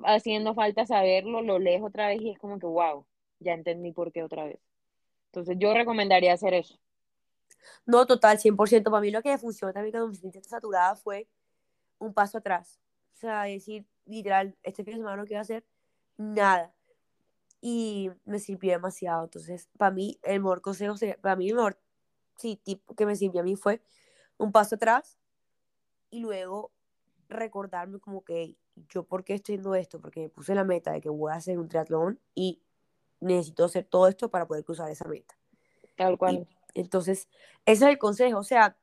haciendo 0.04 0.54
falta 0.54 0.86
saberlo, 0.86 1.42
lo 1.42 1.60
lees 1.60 1.82
otra 1.82 2.08
vez 2.08 2.22
y 2.22 2.30
es 2.32 2.40
como 2.40 2.60
que, 2.60 2.68
wow, 2.68 3.06
ya 3.40 3.54
entendí 3.54 3.92
por 3.92 4.12
qué 4.12 4.24
otra 4.24 4.46
vez. 4.46 4.60
Entonces 5.28 5.58
yo 5.60 5.74
recomendaría 5.74 6.34
hacer 6.34 6.54
eso. 6.54 6.78
No, 7.86 8.06
total, 8.06 8.40
100%. 8.40 8.92
Para 8.92 9.02
mí 9.02 9.12
lo 9.12 9.22
que 9.22 9.38
funcionó 9.38 9.74
también 9.74 9.92
cuando 9.92 10.10
me 10.10 10.16
sentí 10.16 10.42
saturada 10.44 10.96
fue 10.96 11.28
un 12.00 12.14
paso 12.14 12.38
atrás. 12.38 12.80
O 13.14 13.18
sea, 13.18 13.44
decir, 13.44 13.86
literal, 14.06 14.56
este 14.64 14.84
fin 14.84 14.94
de 14.94 15.00
semana 15.00 15.18
no 15.18 15.26
quiero 15.26 15.42
hacer 15.42 15.66
nada. 16.18 16.74
Y 17.62 18.12
me 18.26 18.40
sirvió 18.40 18.72
demasiado. 18.72 19.24
Entonces, 19.24 19.70
para 19.78 19.92
mí, 19.92 20.20
el 20.24 20.40
mejor 20.42 20.62
consejo 20.62 20.98
sería, 20.98 21.18
para 21.18 21.36
mí, 21.36 21.50
el 21.50 21.56
mejor 21.56 21.80
sí, 22.38 22.60
tipo 22.64 22.96
que 22.96 23.06
me 23.06 23.16
sirvió 23.16 23.42
a 23.42 23.44
mí 23.44 23.56
fue 23.56 23.82
un 24.38 24.52
paso 24.52 24.76
atrás 24.76 25.18
y 26.12 26.20
luego 26.20 26.72
recordarme 27.28 28.00
como 28.00 28.24
que 28.24 28.56
yo 28.90 29.04
por 29.04 29.24
qué 29.24 29.34
estoy 29.34 29.56
haciendo 29.56 29.76
esto, 29.76 30.00
porque 30.00 30.22
me 30.22 30.30
puse 30.30 30.54
la 30.54 30.64
meta 30.64 30.92
de 30.92 31.02
que 31.02 31.10
voy 31.10 31.32
a 31.32 31.36
hacer 31.36 31.58
un 31.58 31.68
triatlón 31.68 32.20
y 32.36 32.62
necesito 33.20 33.66
hacer 33.66 33.86
todo 33.86 34.08
esto 34.08 34.30
para 34.30 34.48
poder 34.48 34.64
cruzar 34.64 34.90
esa 34.92 35.08
meta. 35.08 35.36
Tal 35.96 36.18
cual. 36.18 36.48
entonces, 36.76 37.28
ese 37.66 37.86
es 37.86 37.92
el 37.92 37.98
consejo, 37.98 38.38
o 38.38 38.44
sea, 38.44 38.78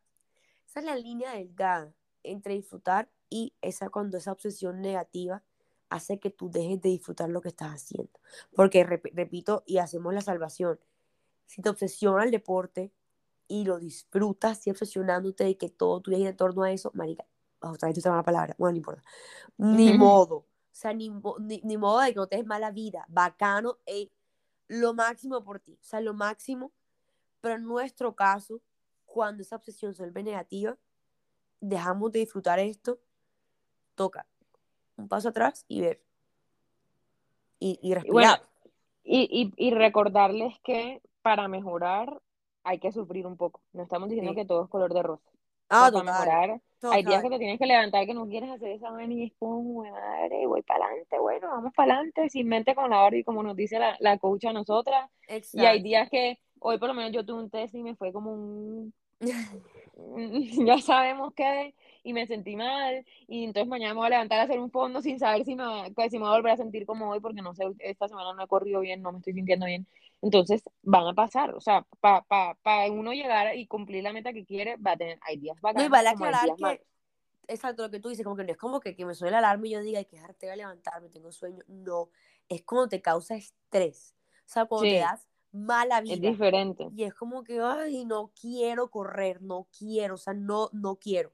esa 0.66 0.80
es 0.80 0.86
la 0.86 0.96
línea 0.96 1.32
delgada 1.32 1.94
entre 2.24 2.54
disfrutar 2.54 3.08
y 3.30 3.54
esa 3.62 3.88
cuando 3.90 4.18
esa 4.18 4.32
obsesión 4.32 4.80
negativa 4.80 5.42
hace 5.88 6.18
que 6.18 6.30
tú 6.30 6.50
dejes 6.50 6.80
de 6.80 6.88
disfrutar 6.88 7.30
lo 7.30 7.40
que 7.40 7.48
estás 7.48 7.72
haciendo. 7.72 8.12
Porque, 8.54 8.84
repito, 8.84 9.62
y 9.66 9.78
hacemos 9.78 10.12
la 10.12 10.20
salvación, 10.20 10.80
si 11.46 11.62
te 11.62 11.68
obsesiona 11.68 12.24
el 12.24 12.30
deporte 12.30 12.92
y 13.46 13.64
lo 13.64 13.78
disfrutas 13.78 14.66
y 14.66 14.70
obsesionándote 14.70 15.48
y 15.48 15.54
que 15.54 15.68
todo 15.68 16.00
tu 16.00 16.10
vida 16.10 16.28
en 16.28 16.36
torno 16.36 16.62
a 16.62 16.72
eso, 16.72 16.90
marica, 16.94 17.24
otra 17.60 17.88
vez 17.88 18.04
una 18.04 18.22
palabra, 18.22 18.54
bueno, 18.58 18.72
no 18.72 18.78
importa, 18.78 19.02
ni 19.56 19.96
modo, 19.96 20.36
o 20.36 20.46
sea, 20.72 20.92
ni, 20.92 21.10
ni, 21.62 21.76
modo 21.76 22.00
de 22.00 22.12
que 22.12 22.16
no 22.16 22.26
te 22.26 22.36
des 22.36 22.46
mala 22.46 22.70
vida, 22.70 23.04
bacano, 23.08 23.78
e 23.86 24.10
lo 24.68 24.94
máximo 24.94 25.42
por 25.44 25.60
ti, 25.60 25.78
o 25.80 25.84
sea, 25.84 26.00
lo 26.00 26.14
máximo, 26.14 26.72
pero 27.40 27.56
en 27.56 27.64
nuestro 27.64 28.14
caso, 28.14 28.60
cuando 29.04 29.42
esa 29.42 29.56
obsesión 29.56 29.94
se 29.94 30.02
vuelve 30.02 30.22
negativa, 30.22 30.76
dejamos 31.68 32.12
de 32.12 32.20
disfrutar 32.20 32.58
esto, 32.58 32.98
toca 33.94 34.26
un 34.96 35.08
paso 35.08 35.28
atrás 35.30 35.64
y 35.68 35.80
ver. 35.80 36.00
Y, 37.58 37.78
y 37.82 37.94
respirar. 37.94 38.42
y, 39.04 39.52
y, 39.56 39.70
recordarles 39.70 40.58
que 40.60 41.00
para 41.22 41.48
mejorar 41.48 42.20
hay 42.62 42.78
que 42.78 42.92
sufrir 42.92 43.26
un 43.26 43.36
poco. 43.36 43.62
No 43.72 43.82
estamos 43.82 44.08
diciendo 44.08 44.34
que 44.34 44.44
todo 44.44 44.64
es 44.64 44.70
color 44.70 44.92
de 44.92 45.02
rosa. 45.02 45.30
Ah, 45.70 45.90
para 45.90 46.04
mejorar, 46.04 46.60
hay 46.82 47.02
días 47.02 47.22
que 47.22 47.30
te 47.30 47.38
tienes 47.38 47.58
que 47.58 47.66
levantar 47.66 48.04
que 48.04 48.12
no 48.12 48.28
quieres 48.28 48.50
hacer 48.50 48.72
esa 48.72 48.90
vaina 48.90 49.14
y 49.14 49.24
es 49.24 49.32
como, 49.38 49.82
madre, 49.82 50.46
voy 50.46 50.62
para 50.62 50.84
adelante, 50.84 51.18
bueno, 51.18 51.48
vamos 51.48 51.72
para 51.74 51.94
adelante, 51.94 52.28
sin 52.28 52.48
mente 52.48 52.74
con 52.74 52.90
la 52.90 53.08
y 53.16 53.24
como 53.24 53.42
nos 53.42 53.56
dice 53.56 53.78
la, 53.78 53.96
la 54.00 54.18
coach 54.18 54.44
a 54.44 54.52
nosotras. 54.52 55.10
Y 55.54 55.64
hay 55.64 55.82
días 55.82 56.10
que, 56.10 56.38
hoy 56.60 56.78
por 56.78 56.88
lo 56.88 56.94
menos 56.94 57.12
yo 57.12 57.24
tuve 57.24 57.40
un 57.40 57.50
test 57.50 57.74
y 57.74 57.82
me 57.82 57.96
fue 57.96 58.12
como 58.12 58.32
un, 58.32 58.92
ya 60.66 60.78
sabemos 60.80 61.32
qué, 61.34 61.74
y 62.02 62.12
me 62.12 62.26
sentí 62.26 62.56
mal, 62.56 63.04
y 63.26 63.44
entonces 63.44 63.68
mañana 63.68 63.94
me 63.94 63.98
voy 63.98 64.06
a 64.06 64.10
levantar 64.10 64.40
a 64.40 64.42
hacer 64.44 64.58
un 64.58 64.70
fondo 64.70 65.00
sin 65.00 65.18
saber 65.18 65.44
si 65.44 65.54
me, 65.54 65.90
pues, 65.94 66.10
si 66.10 66.18
me 66.18 66.24
voy 66.24 66.32
a 66.32 66.36
volver 66.36 66.52
a 66.52 66.56
sentir 66.56 66.86
como 66.86 67.10
hoy, 67.10 67.20
porque 67.20 67.42
no 67.42 67.54
sé, 67.54 67.64
esta 67.78 68.08
semana 68.08 68.32
no 68.34 68.42
he 68.42 68.48
corrido 68.48 68.80
bien, 68.80 69.02
no 69.02 69.12
me 69.12 69.18
estoy 69.18 69.34
sintiendo 69.34 69.66
bien. 69.66 69.86
Entonces 70.22 70.62
van 70.82 71.06
a 71.06 71.14
pasar, 71.14 71.54
o 71.54 71.60
sea, 71.60 71.86
para 72.00 72.22
pa, 72.22 72.54
pa 72.62 72.90
uno 72.90 73.12
llegar 73.12 73.54
y 73.56 73.66
cumplir 73.66 74.02
la 74.02 74.12
meta 74.12 74.32
que 74.32 74.44
quiere, 74.44 74.76
va 74.76 74.92
a 74.92 74.96
tener, 74.96 75.18
hay 75.22 75.36
días 75.36 75.60
bacanos, 75.60 75.82
No, 75.82 75.88
y 75.88 75.90
vale 75.90 76.08
aclarar 76.08 76.48
que, 76.56 76.82
exacto, 77.48 77.82
lo 77.82 77.90
que 77.90 78.00
tú 78.00 78.08
dices, 78.08 78.24
como 78.24 78.36
que 78.36 78.44
no 78.44 78.52
es 78.52 78.58
como 78.58 78.80
que, 78.80 78.96
que 78.96 79.04
me 79.04 79.14
suene 79.14 79.30
el 79.30 79.44
alarma 79.44 79.66
y 79.66 79.70
yo 79.70 79.82
diga, 79.82 79.98
hay 79.98 80.06
que 80.06 80.16
dejarte 80.16 80.50
a 80.50 80.56
levantarme, 80.56 81.10
tengo 81.10 81.30
sueño, 81.30 81.62
no, 81.68 82.08
es 82.48 82.62
como 82.62 82.88
te 82.88 83.02
causa 83.02 83.36
estrés, 83.36 84.14
o 84.46 84.48
sea, 84.48 84.64
cuando 84.66 84.88
te 84.88 84.98
das 84.98 85.26
mala 85.54 86.00
vida. 86.00 86.14
Es 86.14 86.20
diferente. 86.20 86.88
Y 86.94 87.04
es 87.04 87.14
como 87.14 87.44
que, 87.44 87.60
ay, 87.60 88.04
no 88.04 88.30
quiero 88.38 88.90
correr, 88.90 89.40
no 89.40 89.66
quiero, 89.76 90.14
o 90.14 90.18
sea, 90.18 90.34
no, 90.34 90.68
no 90.72 90.96
quiero. 90.96 91.32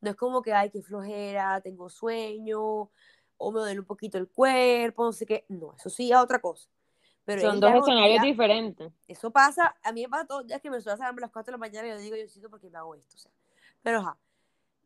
No 0.00 0.10
es 0.10 0.16
como 0.16 0.42
que, 0.42 0.52
ay, 0.52 0.70
qué 0.70 0.82
flojera, 0.82 1.60
tengo 1.60 1.88
sueño, 1.90 2.90
o 3.36 3.52
me 3.52 3.60
duele 3.60 3.80
un 3.80 3.86
poquito 3.86 4.18
el 4.18 4.28
cuerpo, 4.28 5.04
no 5.04 5.12
sé 5.12 5.26
qué. 5.26 5.44
No, 5.48 5.74
eso 5.76 5.90
sí 5.90 6.10
es 6.10 6.16
otra 6.16 6.40
cosa. 6.40 6.68
Pero 7.24 7.42
Son 7.42 7.60
dos 7.60 7.74
escenarios 7.74 8.22
diferentes. 8.22 8.90
Eso 9.06 9.30
pasa, 9.30 9.76
a 9.82 9.92
mí 9.92 10.02
me 10.02 10.08
pasa 10.08 10.26
todos 10.26 10.40
los 10.42 10.48
días 10.48 10.62
que 10.62 10.70
me 10.70 10.80
suelo 10.80 11.02
a 11.04 11.12
las 11.12 11.30
4 11.30 11.50
de 11.50 11.52
la 11.52 11.58
mañana 11.58 11.86
y 11.86 11.90
yo 11.90 11.98
digo, 11.98 12.16
yo 12.16 12.26
siento 12.26 12.48
porque 12.48 12.70
me 12.70 12.78
hago 12.78 12.94
esto. 12.94 13.16
O 13.16 13.18
sea, 13.18 13.32
pero 13.82 14.00
ajá. 14.00 14.18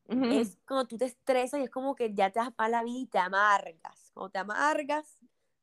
Es 0.09 0.59
cuando 0.67 0.87
tú 0.87 0.99
te 0.99 1.07
estresas 1.07 1.61
y 1.61 1.63
es 1.63 1.71
como 1.71 1.95
que 1.95 2.13
ya 2.13 2.31
te 2.31 2.41
das 2.41 2.51
mala 2.59 2.83
vida 2.83 2.99
y 2.99 3.07
te 3.07 3.19
amargas. 3.19 4.11
Cuando 4.13 4.31
te 4.31 4.39
amargas, 4.39 5.19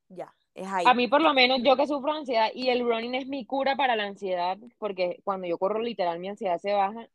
ya, 0.08 0.34
es 0.62 0.68
ahí. 0.68 0.86
A 0.88 0.94
mí 0.94 1.08
por 1.08 1.22
lo 1.22 1.34
menos 1.34 1.62
yo 1.64 1.76
que 1.76 1.88
sufro 1.88 2.14
ansiedad 2.14 2.50
y 2.54 2.70
el 2.70 2.82
running 2.82 3.16
es 3.16 3.28
mi 3.28 3.46
cura 3.46 3.76
para 3.76 3.96
la 3.96 4.06
ansiedad, 4.06 4.58
porque 4.78 5.20
cuando 5.24 5.48
yo 5.48 5.58
corro 5.58 5.80
literal 5.80 6.20
mi 6.20 6.30
ansiedad 6.30 6.58
se 6.58 6.74
baja 6.74 7.08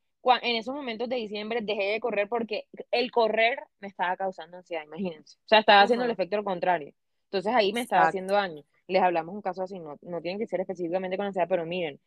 en 0.43 0.57
esos 0.57 0.75
momentos 0.75 1.09
de 1.09 1.17
diciembre 1.17 1.61
dejé 1.63 1.93
de 1.93 2.01
correr 2.01 2.29
porque 2.29 2.67
el 2.91 3.11
correr 3.11 3.59
me 3.81 3.89
estaba 3.89 4.17
causando 4.17 4.57
ansiedad, 4.57 4.85
imagínense. 4.85 5.37
O 5.37 5.49
sea, 5.49 5.59
estaba 5.59 5.83
haciendo 5.83 6.05
el 6.05 6.11
efecto 6.11 6.43
contrario. 6.43 6.95
Entonces 7.25 7.55
ahí 7.55 7.73
me 7.73 7.83
estaba 7.83 8.09
haciendo 8.09 8.35
daño. 8.35 8.63
Les 8.87 9.03
hablamos 9.03 9.35
un 9.35 9.43
caso 9.43 9.63
así, 9.63 9.79
no, 9.79 9.97
no 10.03 10.21
tienen 10.21 10.39
que 10.39 10.47
ser 10.47 10.61
específicamente 10.61 11.17
con 11.17 11.27
ansiedad, 11.27 11.49
pero 11.49 11.67
miren, 11.67 12.01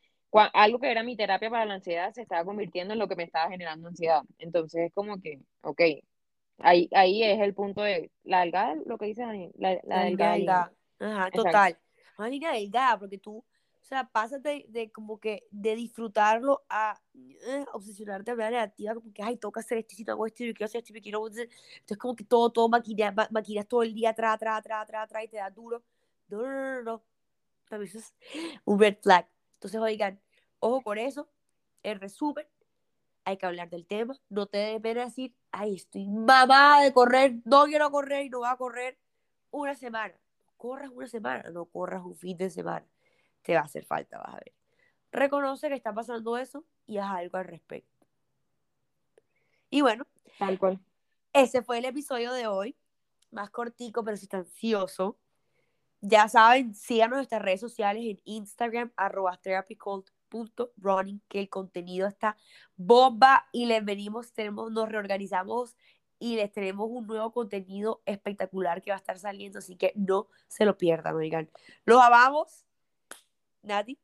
algo 0.54 0.80
que 0.80 0.92
era 0.92 1.04
mi 1.04 1.16
terapia 1.16 1.50
para 1.50 1.66
la 1.66 1.76
ansiedad 1.76 2.12
se 2.14 2.22
estaba 2.22 2.46
convirtiendo 2.46 2.94
en 2.94 3.00
lo 3.00 3.08
que 3.08 3.16
me 3.16 3.24
estaba 3.24 3.50
generando 3.50 3.88
ansiedad. 3.88 4.22
Entonces 4.40 4.88
es 4.88 4.94
como 4.94 5.22
que, 5.22 5.40
ok, 5.62 5.82
ahí, 6.60 6.90
ahí 6.94 7.24
es 7.24 7.40
el 7.40 7.54
punto 7.54 7.82
de 7.82 8.12
la 8.24 8.42
delgada, 8.42 8.76
lo 8.86 8.98
que 8.98 9.06
dice 9.06 9.22
Dani, 9.22 9.52
la, 9.58 9.80
la, 9.84 10.04
delgada. 10.04 10.72
Ajá, 11.00 11.30
total. 11.32 11.78
Una 12.18 12.30
línea 12.30 12.52
delgada, 12.52 12.98
porque 12.98 13.18
tú 13.18 13.44
o 13.88 13.90
sea, 13.90 14.04
pásate 14.04 14.66
de, 14.68 14.92
como 14.92 15.18
que 15.18 15.48
de 15.50 15.74
disfrutarlo 15.74 16.66
a 16.68 17.00
eh, 17.14 17.66
obsesionarte 17.72 18.32
de 18.32 18.36
manera 18.36 18.60
negativa, 18.64 18.94
como 18.96 19.14
que, 19.14 19.24
ay, 19.24 19.38
toca 19.38 19.62
hacer 19.62 19.78
esto, 19.78 19.96
si 19.96 20.04
hago 20.10 20.28
esto, 20.28 20.44
yo 20.44 20.54
quiero 20.54 20.66
hacer 20.66 20.80
esto, 20.80 20.94
yo 20.94 21.02
quiero... 21.02 21.26
Entonces, 21.26 21.98
como 21.98 22.14
que 22.14 22.26
todo, 22.26 22.50
todo 22.50 22.68
maquinas, 22.68 23.16
maquinas 23.32 23.66
todo 23.66 23.84
el 23.84 23.94
día 23.94 24.10
atrás, 24.10 24.36
atrás, 24.36 24.60
atrás, 24.60 24.82
atrás, 24.84 25.04
atrás, 25.06 25.24
y 25.24 25.28
te 25.30 25.38
da 25.38 25.50
duro. 25.50 25.82
No, 26.28 26.42
no, 26.42 26.82
no, 26.84 27.02
no. 27.72 27.82
eso 27.82 28.00
es 28.00 28.14
un 28.66 28.78
red 28.78 28.98
flag. 29.02 29.26
Entonces, 29.54 29.80
oigan, 29.80 30.20
ojo 30.60 30.82
con 30.82 30.98
eso. 30.98 31.30
El 31.82 32.02
resumen, 32.02 32.46
hay 33.24 33.38
que 33.38 33.46
hablar 33.46 33.70
del 33.70 33.86
tema. 33.86 34.20
No 34.28 34.48
te 34.48 34.58
debe 34.58 34.82
pena 34.82 35.06
decir, 35.06 35.34
ay, 35.54 35.76
estoy 35.76 36.08
mamada 36.08 36.82
de 36.82 36.92
correr, 36.92 37.36
no 37.46 37.64
quiero 37.64 37.90
correr 37.90 38.26
y 38.26 38.30
no 38.30 38.40
voy 38.40 38.50
a 38.50 38.58
correr 38.58 38.98
una 39.50 39.76
semana. 39.76 40.14
Corras 40.58 40.92
una 40.92 41.08
semana, 41.08 41.50
no 41.52 41.66
corras 41.66 42.04
un 42.04 42.16
fin 42.16 42.36
de 42.36 42.50
semana 42.50 42.86
te 43.48 43.54
va 43.54 43.62
a 43.62 43.64
hacer 43.64 43.86
falta, 43.86 44.18
vas 44.18 44.36
a 44.36 44.40
ver. 44.40 44.54
Reconoce 45.10 45.70
que 45.70 45.76
está 45.76 45.94
pasando 45.94 46.38
eso 46.38 46.66
y 46.86 46.98
haz 46.98 47.12
algo 47.12 47.38
al 47.38 47.46
respecto. 47.46 48.06
Y 49.70 49.80
bueno, 49.82 50.06
tal 50.38 50.60
cual. 50.60 50.80
Ese 51.32 51.62
fue 51.62 51.78
el 51.78 51.86
episodio 51.86 52.34
de 52.34 52.48
hoy, 52.48 52.76
más 53.32 53.50
cortico 53.50 54.04
pero 54.04 54.18
sustancioso. 54.18 55.18
Ya 56.02 56.28
saben, 56.28 56.76
síganos 56.76 57.14
en 57.14 57.20
nuestras 57.20 57.42
redes 57.42 57.62
sociales 57.62 58.04
en 58.06 58.20
Instagram, 58.26 58.92
arroba 58.98 59.38
therapycult.running, 59.38 61.22
que 61.30 61.40
el 61.40 61.50
contenido 61.50 62.06
está 62.06 62.36
bomba 62.76 63.48
y 63.54 63.66
les 63.66 63.84
venimos, 63.86 64.34
tenemos, 64.34 64.74
nos 64.74 64.90
reorganizamos 64.90 65.78
y 66.20 66.36
les 66.36 66.52
tenemos 66.52 66.88
un 66.90 67.08
nuevo 67.08 67.32
contenido 67.32 68.02
espectacular 68.06 68.82
que 68.82 68.92
va 68.92 68.96
a 68.96 69.00
estar 69.00 69.20
saliendo, 69.20 69.60
así 69.60 69.76
que 69.76 69.94
no 69.96 70.28
se 70.48 70.66
lo 70.66 70.78
pierdan, 70.78 71.16
oigan. 71.16 71.50
Los 71.86 72.02
amamos 72.02 72.68
Nadie. 73.68 73.98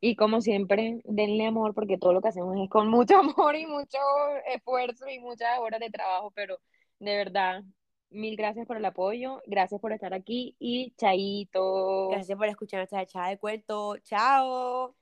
Y 0.00 0.16
como 0.16 0.40
siempre, 0.40 1.00
denle 1.04 1.46
amor 1.46 1.74
porque 1.74 1.98
todo 1.98 2.12
lo 2.12 2.20
que 2.20 2.28
hacemos 2.28 2.56
es 2.58 2.68
con 2.68 2.88
mucho 2.88 3.16
amor 3.18 3.56
y 3.56 3.66
mucho 3.66 3.98
esfuerzo 4.46 5.08
y 5.08 5.18
muchas 5.18 5.58
horas 5.58 5.80
de 5.80 5.90
trabajo, 5.90 6.30
pero 6.34 6.58
de 6.98 7.16
verdad, 7.16 7.62
mil 8.10 8.36
gracias 8.36 8.66
por 8.66 8.76
el 8.76 8.84
apoyo, 8.84 9.42
gracias 9.46 9.80
por 9.80 9.92
estar 9.92 10.14
aquí 10.14 10.56
y 10.58 10.94
chaito. 10.96 12.08
Gracias 12.10 12.36
por 12.36 12.48
escuchar 12.48 12.80
nuestra 12.80 13.02
echada 13.02 13.28
de 13.28 13.38
cuento. 13.38 13.96
Chao. 13.98 14.94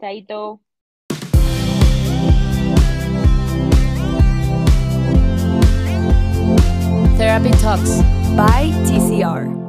Chaito. 0.00 0.63
Therapy 7.16 7.50
Talks 7.52 8.02
by 8.36 8.70
TCR. 8.86 9.63